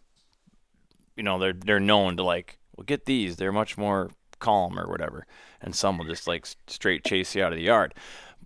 you 1.15 1.23
know, 1.23 1.39
they're 1.39 1.54
they're 1.54 1.80
known 1.80 2.17
to 2.17 2.23
like, 2.23 2.58
well, 2.76 2.86
get 2.86 3.06
these. 3.06 3.36
They're 3.36 3.52
much 3.52 3.78
more 3.78 4.12
calm 4.39 4.80
or 4.80 4.88
whatever, 4.88 5.26
and 5.62 5.76
some 5.76 5.97
will 5.97 6.06
just 6.06 6.28
like 6.28 6.47
straight 6.67 7.04
chase 7.04 7.36
you 7.36 7.43
out 7.43 7.54
of 7.54 7.58
the 7.58 7.63
yard. 7.63 7.93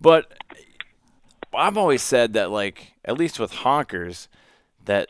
But 0.00 0.32
I've 1.54 1.76
always 1.76 2.02
said 2.02 2.34
that 2.34 2.50
like, 2.50 2.92
at 3.04 3.18
least 3.18 3.40
with 3.40 3.52
honkers, 3.52 4.28
that 4.84 5.08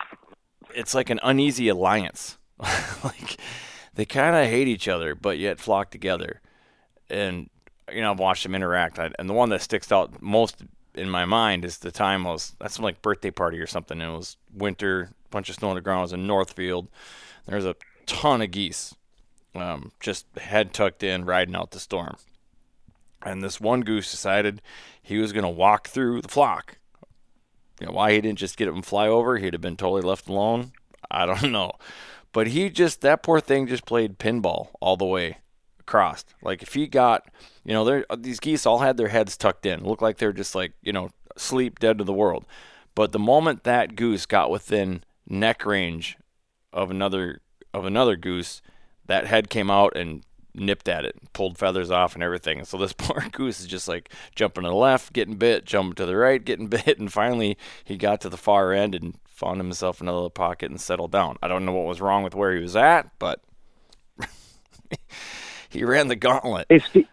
it's 0.75 0.95
like 0.95 1.11
an 1.11 1.21
uneasy 1.23 1.69
alliance. 1.69 2.39
like 3.05 3.39
they 3.95 4.05
kind 4.05 4.37
of 4.37 4.47
hate 4.47 4.69
each 4.69 4.89
other, 4.89 5.15
but 5.15 5.39
yet 5.39 5.61
flock 5.61 5.91
together. 5.91 6.41
And 7.11 7.51
you 7.93 8.01
know, 8.01 8.13
I've 8.13 8.19
watched 8.19 8.43
them 8.43 8.55
interact, 8.55 8.99
I, 8.99 9.11
and 9.19 9.29
the 9.29 9.35
one 9.35 9.49
that 9.51 9.63
sticks 9.63 9.91
out 9.91 10.21
most 10.21 10.63
in 10.95 11.09
my 11.09 11.25
mind 11.25 11.65
is 11.65 11.79
the 11.79 11.93
time 11.93 12.27
I 12.27 12.31
was 12.31 12.57
that's 12.61 12.75
some 12.75 12.85
like 12.85 13.03
birthday 13.03 13.31
party 13.31 13.61
or 13.61 13.67
something. 13.67 14.01
And 14.01 14.13
it 14.13 14.17
was 14.17 14.37
winter, 14.55 15.11
bunch 15.31 15.49
of 15.49 15.57
snow 15.57 15.71
on 15.71 15.75
the 15.75 15.81
ground. 15.81 16.01
It 16.01 16.03
was 16.03 16.13
in 16.15 16.27
Northfield. 16.27 16.89
There's 17.49 17.65
a 17.65 17.77
ton 18.05 18.43
of 18.43 18.51
geese, 18.51 18.95
um, 19.55 19.93
just 20.01 20.27
head 20.37 20.75
tucked 20.75 21.03
in, 21.03 21.25
riding 21.25 21.57
out 21.57 21.71
the 21.71 21.81
storm. 21.81 22.17
And 23.23 23.43
this 23.43 23.61
one 23.61 23.81
goose 23.81 24.11
decided 24.11 24.61
he 25.03 25.17
was 25.17 25.33
going 25.33 25.45
to 25.45 25.49
walk 25.49 25.89
through 25.89 26.21
the 26.21 26.29
flock. 26.29 26.77
You 27.81 27.87
know, 27.87 27.93
why 27.93 28.13
he 28.13 28.21
didn't 28.21 28.39
just 28.39 28.57
get 28.57 28.69
up 28.69 28.75
and 28.75 28.85
fly 28.85 29.09
over? 29.09 29.39
He'd 29.39 29.55
have 29.55 29.63
been 29.63 29.77
totally 29.77 30.03
left 30.03 30.29
alone. 30.29 30.73
I 31.11 31.25
don't 31.25 31.51
know. 31.53 31.73
But 32.33 32.49
he 32.49 32.69
just 32.69 33.01
that 33.01 33.23
poor 33.23 33.41
thing 33.41 33.67
just 33.67 33.87
played 33.87 34.19
pinball 34.19 34.69
all 34.81 34.97
the 34.97 35.07
way 35.07 35.39
across. 35.81 36.25
Like 36.43 36.63
if 36.63 36.75
he 36.75 36.87
got, 36.87 37.27
you 37.65 37.73
know, 37.73 38.05
these 38.17 38.41
geese 38.41 38.67
all 38.67 38.81
had 38.81 38.99
their 38.99 39.09
heads 39.09 39.37
tucked 39.37 39.65
in, 39.65 39.85
looked 39.85 40.03
like 40.03 40.19
they're 40.19 40.33
just 40.33 40.55
like 40.55 40.73
you 40.83 40.93
know 40.93 41.09
sleep 41.37 41.79
dead 41.79 41.97
to 41.99 42.05
the 42.05 42.13
world. 42.13 42.45
But 42.95 43.13
the 43.13 43.19
moment 43.19 43.65
that 43.65 43.97
goose 43.97 44.27
got 44.27 44.51
within 44.51 45.03
neck 45.27 45.65
range 45.65 46.19
of 46.73 46.91
another 46.91 47.41
of 47.75 47.85
another 47.85 48.17
goose, 48.17 48.63
that 49.07 49.27
head 49.27 49.51
came 49.51 49.71
out 49.71 49.97
and 49.97 50.25
nipped 50.55 50.89
at 50.89 51.05
it, 51.05 51.17
pulled 51.33 51.59
feathers 51.59 51.91
off 51.91 52.15
and 52.15 52.23
everything. 52.23 52.65
So 52.65 52.77
this 52.77 52.93
poor 52.97 53.25
goose 53.31 53.61
is 53.61 53.67
just 53.67 53.89
like 53.89 54.13
jumping 54.35 54.65
to 54.65 54.71
the 54.71 54.75
left, 54.75 55.13
getting 55.13 55.37
bit, 55.37 55.65
jumping 55.65 55.95
to 55.97 56.07
the 56.07 56.17
right, 56.17 56.45
getting 56.45 56.67
bit, 56.69 56.99
and 56.99 57.13
finally 57.13 57.57
he 57.85 57.97
got 57.97 58.21
to 58.23 58.29
the 58.29 58.37
far 58.37 58.73
end 58.73 58.95
and 58.95 59.19
found 59.27 59.61
himself 59.61 60.01
in 60.01 60.09
a 60.09 60.13
little 60.13 60.31
pocket 60.31 60.71
and 60.71 60.81
settled 60.81 61.13
down. 61.13 61.37
I 61.43 61.49
don't 61.49 61.65
know 61.65 61.73
what 61.73 61.87
was 61.87 62.01
wrong 62.01 62.23
with 62.25 62.35
where 62.35 62.55
he 62.55 62.61
was 62.61 62.77
at, 62.77 63.11
but 63.19 63.41
he 65.69 65.85
ran 65.85 66.09
the 66.09 66.17
gauntlet. 66.17 66.67
Hey, 66.69 66.81
spe- 66.81 67.09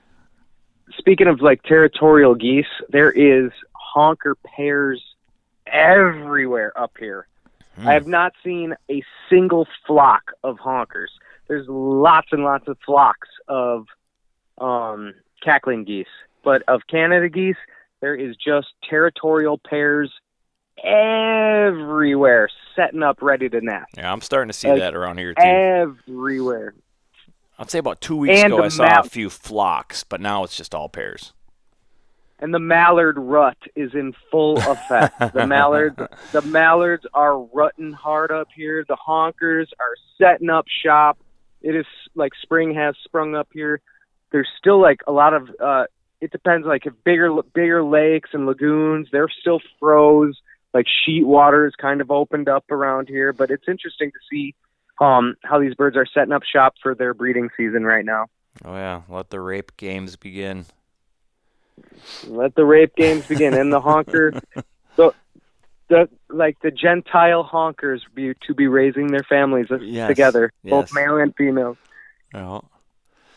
speaking 0.97 1.27
of 1.27 1.41
like 1.41 1.61
territorial 1.63 2.33
geese, 2.35 2.65
there 2.89 3.11
is 3.11 3.51
honker 3.73 4.35
pairs 4.35 5.01
everywhere 5.67 6.77
up 6.79 6.93
here. 6.99 7.27
Hmm. 7.75 7.87
I 7.87 7.93
have 7.93 8.07
not 8.07 8.33
seen 8.43 8.73
a 8.89 9.03
single 9.29 9.67
flock 9.85 10.31
of 10.43 10.57
honkers. 10.57 11.09
There's 11.47 11.67
lots 11.67 12.27
and 12.31 12.43
lots 12.43 12.67
of 12.67 12.77
flocks 12.85 13.29
of 13.47 13.85
um, 14.57 15.13
cackling 15.43 15.83
geese, 15.83 16.07
but 16.43 16.63
of 16.67 16.81
Canada 16.89 17.29
geese, 17.29 17.57
there 18.01 18.15
is 18.15 18.35
just 18.35 18.67
territorial 18.89 19.57
pairs 19.57 20.11
everywhere, 20.83 22.49
setting 22.75 23.03
up 23.03 23.21
ready 23.21 23.49
to 23.49 23.61
nest. 23.61 23.91
Yeah, 23.97 24.11
I'm 24.11 24.21
starting 24.21 24.49
to 24.49 24.53
see 24.53 24.69
Like, 24.69 24.79
that 24.79 24.95
around 24.95 25.19
here 25.19 25.33
too. 25.33 25.41
Everywhere. 25.43 26.73
I'd 27.57 27.71
say 27.71 27.79
about 27.79 28.01
two 28.01 28.17
weeks 28.17 28.41
and 28.41 28.53
ago 28.53 28.63
I 28.63 28.67
saw 28.67 28.99
a 28.99 29.03
few 29.03 29.29
flocks, 29.29 30.03
but 30.03 30.19
now 30.19 30.43
it's 30.43 30.57
just 30.57 30.75
all 30.75 30.89
pairs. 30.89 31.33
And 32.39 32.53
the 32.53 32.59
mallard 32.59 33.17
rut 33.17 33.57
is 33.75 33.93
in 33.93 34.13
full 34.31 34.57
effect. 34.57 35.33
the 35.33 35.47
mallards, 35.55 35.97
the 36.31 36.41
mallards 36.41 37.05
are 37.13 37.39
rutting 37.39 37.93
hard 37.93 38.31
up 38.31 38.47
here. 38.55 38.85
The 38.87 38.97
honkers 38.97 39.67
are 39.79 39.95
setting 40.17 40.49
up 40.49 40.65
shop. 40.83 41.17
It 41.61 41.75
is 41.75 41.85
like 42.13 42.33
spring 42.41 42.75
has 42.75 42.95
sprung 43.03 43.35
up 43.35 43.47
here. 43.53 43.81
There's 44.31 44.49
still 44.59 44.81
like 44.81 44.99
a 45.07 45.11
lot 45.11 45.33
of. 45.33 45.49
uh 45.59 45.85
It 46.21 46.31
depends. 46.31 46.67
Like 46.67 46.85
if 46.85 46.93
bigger 47.03 47.41
bigger 47.53 47.83
lakes 47.83 48.31
and 48.33 48.45
lagoons, 48.45 49.07
they're 49.11 49.29
still 49.29 49.61
froze. 49.79 50.37
Like 50.73 50.85
sheet 51.05 51.25
water 51.25 51.65
is 51.65 51.73
kind 51.75 52.01
of 52.01 52.11
opened 52.11 52.49
up 52.49 52.69
around 52.69 53.07
here, 53.07 53.31
but 53.31 53.49
it's 53.49 53.67
interesting 53.67 54.11
to 54.11 54.19
see 54.29 54.53
um 54.99 55.35
how 55.43 55.59
these 55.59 55.73
birds 55.73 55.95
are 55.95 56.05
setting 56.13 56.33
up 56.33 56.43
shop 56.43 56.73
for 56.83 56.95
their 56.95 57.13
breeding 57.13 57.49
season 57.55 57.83
right 57.83 58.05
now. 58.05 58.25
Oh 58.63 58.73
yeah, 58.75 59.01
let 59.09 59.29
the 59.29 59.39
rape 59.39 59.75
games 59.77 60.15
begin. 60.17 60.65
Let 62.27 62.55
the 62.55 62.65
rape 62.65 62.95
games 62.95 63.25
begin, 63.27 63.53
and 63.53 63.71
the 63.71 63.81
honker, 63.81 64.33
the, 64.95 65.13
the 65.89 66.09
like 66.29 66.57
the 66.61 66.71
Gentile 66.71 67.43
honkers 67.43 68.01
be 68.13 68.33
to 68.47 68.53
be 68.53 68.67
raising 68.67 69.07
their 69.07 69.23
families 69.27 69.67
Yes, 69.81 70.07
together, 70.07 70.51
both 70.63 70.93
male 70.93 71.17
and 71.17 71.35
female. 71.35 71.77
Yeah. 72.33 72.59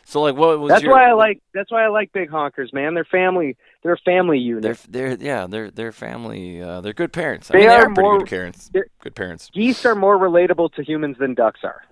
So 0.05 0.22
like, 0.22 0.37
what 0.37 0.59
was 0.59 0.70
That's 0.70 0.83
your? 0.85 0.92
why 0.92 1.09
I 1.09 1.12
like. 1.12 1.42
That's 1.53 1.70
why 1.70 1.85
I 1.85 1.88
like 1.88 2.12
big 2.12 2.31
honkers, 2.31 2.72
man. 2.72 2.94
They're 2.94 3.05
family. 3.05 3.57
They're 3.83 3.92
a 3.92 3.98
family 3.98 4.38
unit. 4.38 4.62
They're 4.62 4.77
they're 5.16 5.16
yeah 5.24 5.46
they're 5.46 5.70
they're 5.70 5.92
family. 5.92 6.62
Uh, 6.62 6.81
they're 6.81 6.94
good 6.94 7.12
parents. 7.12 7.51
I 7.51 7.55
They 7.55 7.59
mean, 7.61 7.68
they 7.68 7.74
are 7.74 7.81
are 7.83 7.85
pretty 7.94 8.01
more- 8.03 8.18
good 8.18 8.29
parents. 8.29 8.70
Good 9.03 9.14
parents 9.14 9.51
Geese 9.53 9.85
are 9.85 9.94
more 9.94 10.16
relatable 10.18 10.72
to 10.74 10.83
humans 10.83 11.16
than 11.18 11.35
ducks 11.35 11.61
are. 11.62 11.83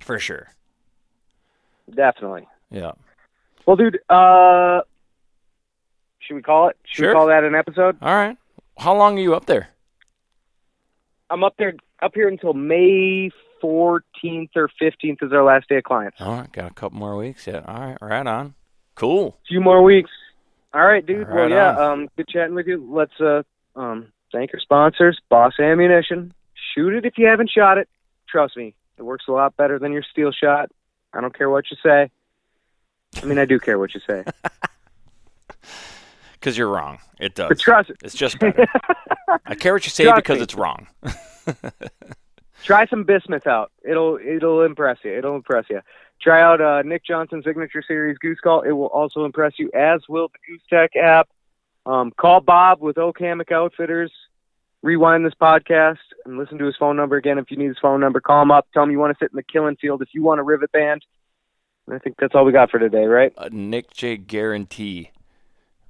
for 0.00 0.18
sure. 0.18 0.48
Definitely. 1.94 2.48
Yeah. 2.70 2.92
Well, 3.64 3.76
dude, 3.76 3.98
uh, 4.08 4.80
should 6.26 6.34
we 6.34 6.42
call 6.42 6.68
it? 6.68 6.76
Should 6.84 6.96
Sure. 7.04 7.08
we 7.10 7.14
call 7.14 7.26
that 7.28 7.44
an 7.44 7.54
episode? 7.54 7.96
All 8.02 8.14
right. 8.14 8.36
How 8.78 8.94
long 8.94 9.18
are 9.18 9.22
you 9.22 9.34
up 9.34 9.46
there? 9.46 9.68
I'm 11.30 11.42
up 11.44 11.54
there, 11.58 11.74
up 12.02 12.12
here 12.14 12.28
until 12.28 12.52
May 12.52 13.30
14th 13.62 14.50
or 14.54 14.68
15th 14.80 15.22
is 15.22 15.32
our 15.32 15.42
last 15.44 15.68
day 15.68 15.78
of 15.78 15.84
clients. 15.84 16.20
All 16.20 16.36
right, 16.36 16.52
got 16.52 16.70
a 16.70 16.74
couple 16.74 16.98
more 16.98 17.16
weeks 17.16 17.46
yet. 17.46 17.66
All 17.68 17.80
right, 17.80 17.98
right 18.00 18.26
on. 18.26 18.54
Cool. 18.94 19.38
few 19.48 19.60
more 19.60 19.82
weeks. 19.82 20.10
All 20.72 20.84
right, 20.84 21.04
dude. 21.04 21.26
Right 21.26 21.34
well, 21.34 21.50
yeah. 21.50 21.76
on. 21.76 21.92
Um, 22.00 22.08
good 22.16 22.28
chatting 22.28 22.54
with 22.54 22.66
you. 22.66 22.86
Let's 22.92 23.18
uh, 23.20 23.42
um, 23.74 24.12
thank 24.32 24.52
our 24.54 24.60
sponsors, 24.60 25.18
Boss 25.28 25.54
Ammunition. 25.58 26.32
Shoot 26.74 26.94
it 26.94 27.04
if 27.06 27.14
you 27.18 27.26
haven't 27.26 27.50
shot 27.50 27.78
it. 27.78 27.88
Trust 28.28 28.56
me, 28.56 28.74
it 28.98 29.02
works 29.02 29.24
a 29.28 29.32
lot 29.32 29.56
better 29.56 29.78
than 29.78 29.92
your 29.92 30.02
steel 30.02 30.32
shot. 30.32 30.70
I 31.12 31.20
don't 31.20 31.36
care 31.36 31.48
what 31.48 31.64
you 31.70 31.76
say. 31.82 32.10
I 33.22 33.24
mean, 33.26 33.38
I 33.38 33.46
do 33.46 33.58
care 33.58 33.78
what 33.78 33.94
you 33.94 34.00
say, 34.06 34.24
Because 36.46 36.56
you're 36.56 36.68
wrong. 36.70 37.00
It 37.18 37.34
does. 37.34 37.48
but 37.48 37.58
trust. 37.58 37.90
It's 38.04 38.14
just 38.14 38.38
better. 38.38 38.68
I 39.46 39.56
care 39.56 39.72
what 39.72 39.84
you 39.84 39.90
say 39.90 40.04
Trust 40.04 40.14
because 40.22 40.36
me. 40.36 40.42
it's 40.44 40.54
wrong. 40.54 40.86
Try 42.62 42.86
some 42.86 43.02
bismuth 43.02 43.48
out. 43.48 43.72
It'll 43.82 44.16
it'll 44.24 44.62
impress 44.62 44.98
you. 45.02 45.12
It'll 45.18 45.34
impress 45.34 45.64
you. 45.68 45.80
Try 46.22 46.40
out 46.40 46.60
uh, 46.60 46.82
Nick 46.82 47.04
Johnson's 47.04 47.44
signature 47.44 47.82
series 47.84 48.16
Goose 48.18 48.38
Call. 48.40 48.62
It 48.62 48.70
will 48.70 48.86
also 48.86 49.24
impress 49.24 49.54
you, 49.58 49.72
as 49.74 50.02
will 50.08 50.28
the 50.28 50.38
Goose 50.46 50.62
Tech 50.70 50.94
app. 50.94 51.28
Um, 51.84 52.12
call 52.16 52.40
Bob 52.40 52.80
with 52.80 52.94
Okamic 52.94 53.50
Outfitters. 53.50 54.12
rewind 54.84 55.26
this 55.26 55.34
podcast 55.34 55.98
and 56.26 56.38
listen 56.38 56.58
to 56.58 56.64
his 56.66 56.76
phone 56.78 56.94
number 56.96 57.16
again. 57.16 57.38
If 57.38 57.50
you 57.50 57.56
need 57.56 57.66
his 57.70 57.78
phone 57.82 57.98
number, 57.98 58.20
call 58.20 58.40
him 58.40 58.52
up. 58.52 58.68
Tell 58.72 58.84
him 58.84 58.92
you 58.92 59.00
want 59.00 59.18
to 59.18 59.24
sit 59.24 59.32
in 59.32 59.36
the 59.36 59.42
killing 59.42 59.74
field. 59.80 60.00
If 60.00 60.10
you 60.12 60.22
want 60.22 60.38
a 60.38 60.44
rivet 60.44 60.70
band, 60.70 61.04
I 61.92 61.98
think 61.98 62.14
that's 62.20 62.36
all 62.36 62.44
we 62.44 62.52
got 62.52 62.70
for 62.70 62.78
today, 62.78 63.06
right? 63.06 63.32
A 63.36 63.50
Nick 63.50 63.92
J 63.92 64.16
guarantee 64.16 65.10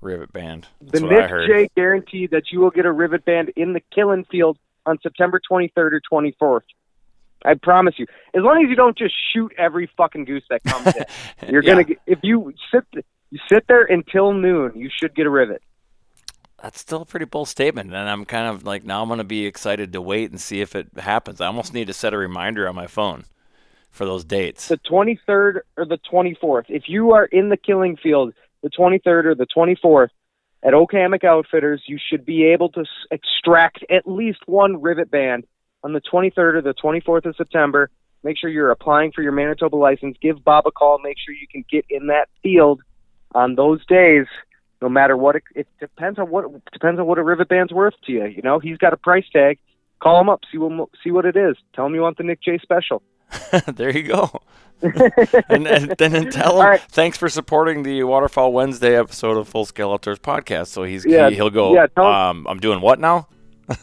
rivet 0.07 0.33
band. 0.33 0.67
The 0.81 1.01
That's 1.01 1.05
I 1.05 1.37
Nick. 1.37 1.47
J 1.49 1.69
guarantee 1.77 2.27
that 2.29 2.45
you 2.51 2.61
will 2.61 2.71
get 2.71 2.87
a 2.87 2.93
rivet 2.93 3.25
band 3.25 3.51
in 3.57 3.73
the 3.75 3.81
killing 3.95 4.25
field 4.25 4.59
on 4.87 4.99
September 5.03 5.41
23rd 5.51 5.71
or 5.77 6.01
24th. 6.11 6.63
I 7.45 7.55
promise 7.55 7.95
you. 7.99 8.07
As 8.35 8.43
long 8.43 8.65
as 8.65 8.71
you 8.71 8.77
don't 8.77 8.97
just 8.97 9.15
shoot 9.33 9.53
every 9.59 9.91
fucking 9.97 10.25
goose 10.25 10.45
that 10.49 10.65
comes 10.65 10.87
in, 10.97 11.05
you're 11.53 11.63
Yeah. 11.63 11.71
gonna 11.73 11.85
get. 11.85 11.99
If 12.07 12.21
you 12.23 12.53
sit, 12.73 12.85
you 13.31 13.39
sit 13.49 13.67
there 13.69 13.83
until 13.85 14.33
noon, 14.33 14.73
you 14.75 14.89
should 14.91 15.15
get 15.15 15.27
a 15.27 15.31
rivet. 15.31 15.63
That's 16.63 16.81
still 16.81 17.03
a 17.03 17.05
pretty 17.05 17.27
bold 17.27 17.49
statement, 17.49 17.93
and 17.93 18.09
I'm 18.09 18.25
kind 18.25 18.49
of 18.49 18.65
like 18.65 18.85
now 18.85 19.03
I'm 19.03 19.09
gonna 19.09 19.25
be 19.25 19.45
excited 19.45 19.93
to 19.93 20.01
wait 20.01 20.31
and 20.31 20.41
see 20.41 20.61
if 20.63 20.75
it 20.75 20.89
happens. 20.97 21.41
I 21.41 21.47
almost 21.47 21.75
need 21.75 21.87
to 21.89 21.93
set 21.93 22.15
a 22.15 22.17
reminder 22.17 22.67
on 22.67 22.75
my 22.75 22.87
phone 22.87 23.25
for 23.91 24.07
those 24.07 24.25
dates. 24.25 24.69
the 24.69 24.79
23rd 24.79 25.61
or 25.77 25.85
the 25.85 25.99
24th. 26.11 26.65
If 26.69 26.85
you 26.89 27.13
are 27.13 27.27
in 27.27 27.51
the 27.51 27.57
killing 27.57 27.97
field, 27.97 28.33
the 28.67 28.77
23rd 28.77 29.27
or 29.27 29.35
the 29.37 29.47
24th 29.47 30.09
at 30.63 30.73
Okamic 30.73 31.23
Outfitters, 31.23 31.83
you 31.87 31.99
should 32.11 32.27
be 32.27 32.45
able 32.47 32.71
to 32.71 32.85
extract 33.13 33.85
at 33.89 34.07
least 34.07 34.41
one 34.47 34.83
rivet 34.83 35.11
band 35.11 35.47
on 35.85 35.93
the 35.93 36.01
23rd 36.01 36.55
or 36.55 36.63
the 36.63 36.75
24th 36.75 37.27
of 37.27 37.37
September. 37.37 37.91
Make 38.25 38.39
sure 38.39 38.51
you're 38.51 38.73
applying 38.73 39.13
for 39.13 39.23
your 39.23 39.31
Manitoba 39.31 39.77
license. 39.77 40.17
Give 40.21 40.43
Bob 40.43 40.67
a 40.67 40.73
call. 40.73 40.99
Make 40.99 41.17
sure 41.25 41.35
you 41.35 41.47
can 41.47 41.65
get 41.71 41.85
in 41.89 42.09
that 42.09 42.29
field 42.43 42.81
on 43.35 43.55
those 43.55 43.87
days. 43.87 44.27
No 44.83 44.89
matter 44.89 45.17
what, 45.17 45.37
it, 45.37 45.45
it 45.55 45.69
depends 45.79 46.19
on 46.19 46.29
what 46.29 46.47
depends 46.73 46.99
on 46.99 47.07
what 47.07 47.19
a 47.19 47.23
rivet 47.23 47.49
band's 47.49 47.73
worth 47.73 47.95
to 48.07 48.13
you. 48.13 48.25
You 48.25 48.43
know, 48.43 48.59
he's 48.59 48.79
got 48.79 48.93
a 48.93 48.97
price 48.97 49.25
tag. 49.33 49.59
Call 50.01 50.21
him 50.21 50.29
up. 50.29 50.41
See 50.51 50.59
what 50.59 50.89
see 51.03 51.13
what 51.13 51.25
it 51.25 51.37
is. 51.37 51.57
Tell 51.75 51.87
him 51.87 51.95
you 51.95 52.01
want 52.01 52.19
the 52.19 52.25
Nick 52.25 52.43
J 52.43 52.59
special. 52.59 53.03
there 53.75 53.91
you 53.91 54.05
go. 54.05 54.41
and, 54.83 55.67
and 55.67 55.95
then 55.97 56.31
tell 56.31 56.61
him 56.61 56.67
right. 56.67 56.81
thanks 56.91 57.17
for 57.17 57.29
supporting 57.29 57.83
the 57.83 58.03
Waterfowl 58.03 58.53
Wednesday 58.53 58.97
episode 58.97 59.39
of 59.39 59.49
Full 59.49 59.65
Scale 59.65 59.93
Outdoors 59.93 60.19
podcast. 60.19 60.67
So 60.67 60.83
he's 60.83 61.07
Yeah, 61.07 61.31
he, 61.31 61.41
will 61.41 61.51
go. 61.51 61.75
yeah, 61.75 61.87
um, 61.97 62.47
I'm 62.47 62.61
doing 62.61 62.81
what 62.81 63.01
now? 63.01 63.29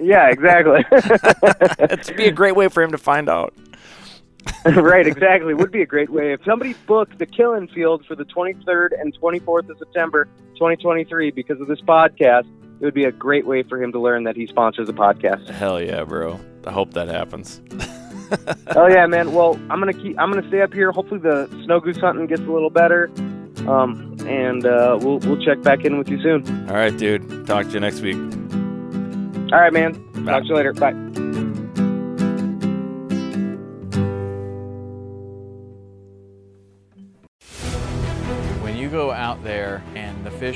Yeah, 0.00 0.28
exactly. 0.28 0.84
It'd 1.80 2.16
be 2.16 2.26
a 2.26 2.32
great 2.32 2.54
way 2.54 2.68
for 2.68 2.82
him 2.82 2.92
to 2.92 2.98
find 2.98 3.28
out. 3.28 3.54
right, 4.66 5.06
exactly. 5.06 5.54
Would 5.54 5.72
be 5.72 5.82
a 5.82 5.86
great 5.86 6.10
way. 6.10 6.32
If 6.34 6.44
somebody 6.44 6.74
booked 6.86 7.18
the 7.18 7.26
Killing 7.26 7.66
Field 7.68 8.04
for 8.06 8.14
the 8.14 8.24
23rd 8.24 9.00
and 9.00 9.18
24th 9.18 9.70
of 9.70 9.78
September 9.78 10.26
2023 10.54 11.30
because 11.30 11.60
of 11.60 11.66
this 11.66 11.80
podcast, 11.80 12.46
it 12.80 12.84
would 12.84 12.94
be 12.94 13.04
a 13.04 13.12
great 13.12 13.46
way 13.46 13.62
for 13.62 13.82
him 13.82 13.92
to 13.92 13.98
learn 13.98 14.24
that 14.24 14.36
he 14.36 14.46
sponsors 14.46 14.88
a 14.88 14.92
podcast. 14.92 15.48
Hell 15.48 15.80
yeah, 15.80 16.04
bro. 16.04 16.38
I 16.66 16.70
hope 16.70 16.92
that 16.94 17.08
happens. 17.08 17.60
oh 18.76 18.86
yeah, 18.86 19.06
man. 19.06 19.32
Well, 19.32 19.58
I'm 19.70 19.78
gonna 19.80 19.92
keep. 19.92 20.18
I'm 20.18 20.30
gonna 20.32 20.46
stay 20.48 20.62
up 20.62 20.72
here. 20.72 20.92
Hopefully, 20.92 21.20
the 21.20 21.48
snow 21.64 21.80
goose 21.80 21.98
hunting 21.98 22.26
gets 22.26 22.42
a 22.42 22.50
little 22.50 22.70
better. 22.70 23.10
Um, 23.68 24.16
and 24.26 24.66
uh, 24.66 24.98
we'll 25.00 25.18
we'll 25.20 25.42
check 25.44 25.62
back 25.62 25.84
in 25.84 25.98
with 25.98 26.08
you 26.08 26.20
soon. 26.22 26.68
All 26.68 26.76
right, 26.76 26.96
dude. 26.96 27.46
Talk 27.46 27.66
to 27.66 27.72
you 27.72 27.80
next 27.80 28.00
week. 28.00 28.16
All 29.52 29.60
right, 29.60 29.72
man. 29.72 29.92
Bye. 30.24 30.32
Talk 30.32 30.42
to 30.42 30.48
you 30.48 30.54
later. 30.54 30.72
Bye. 30.72 31.30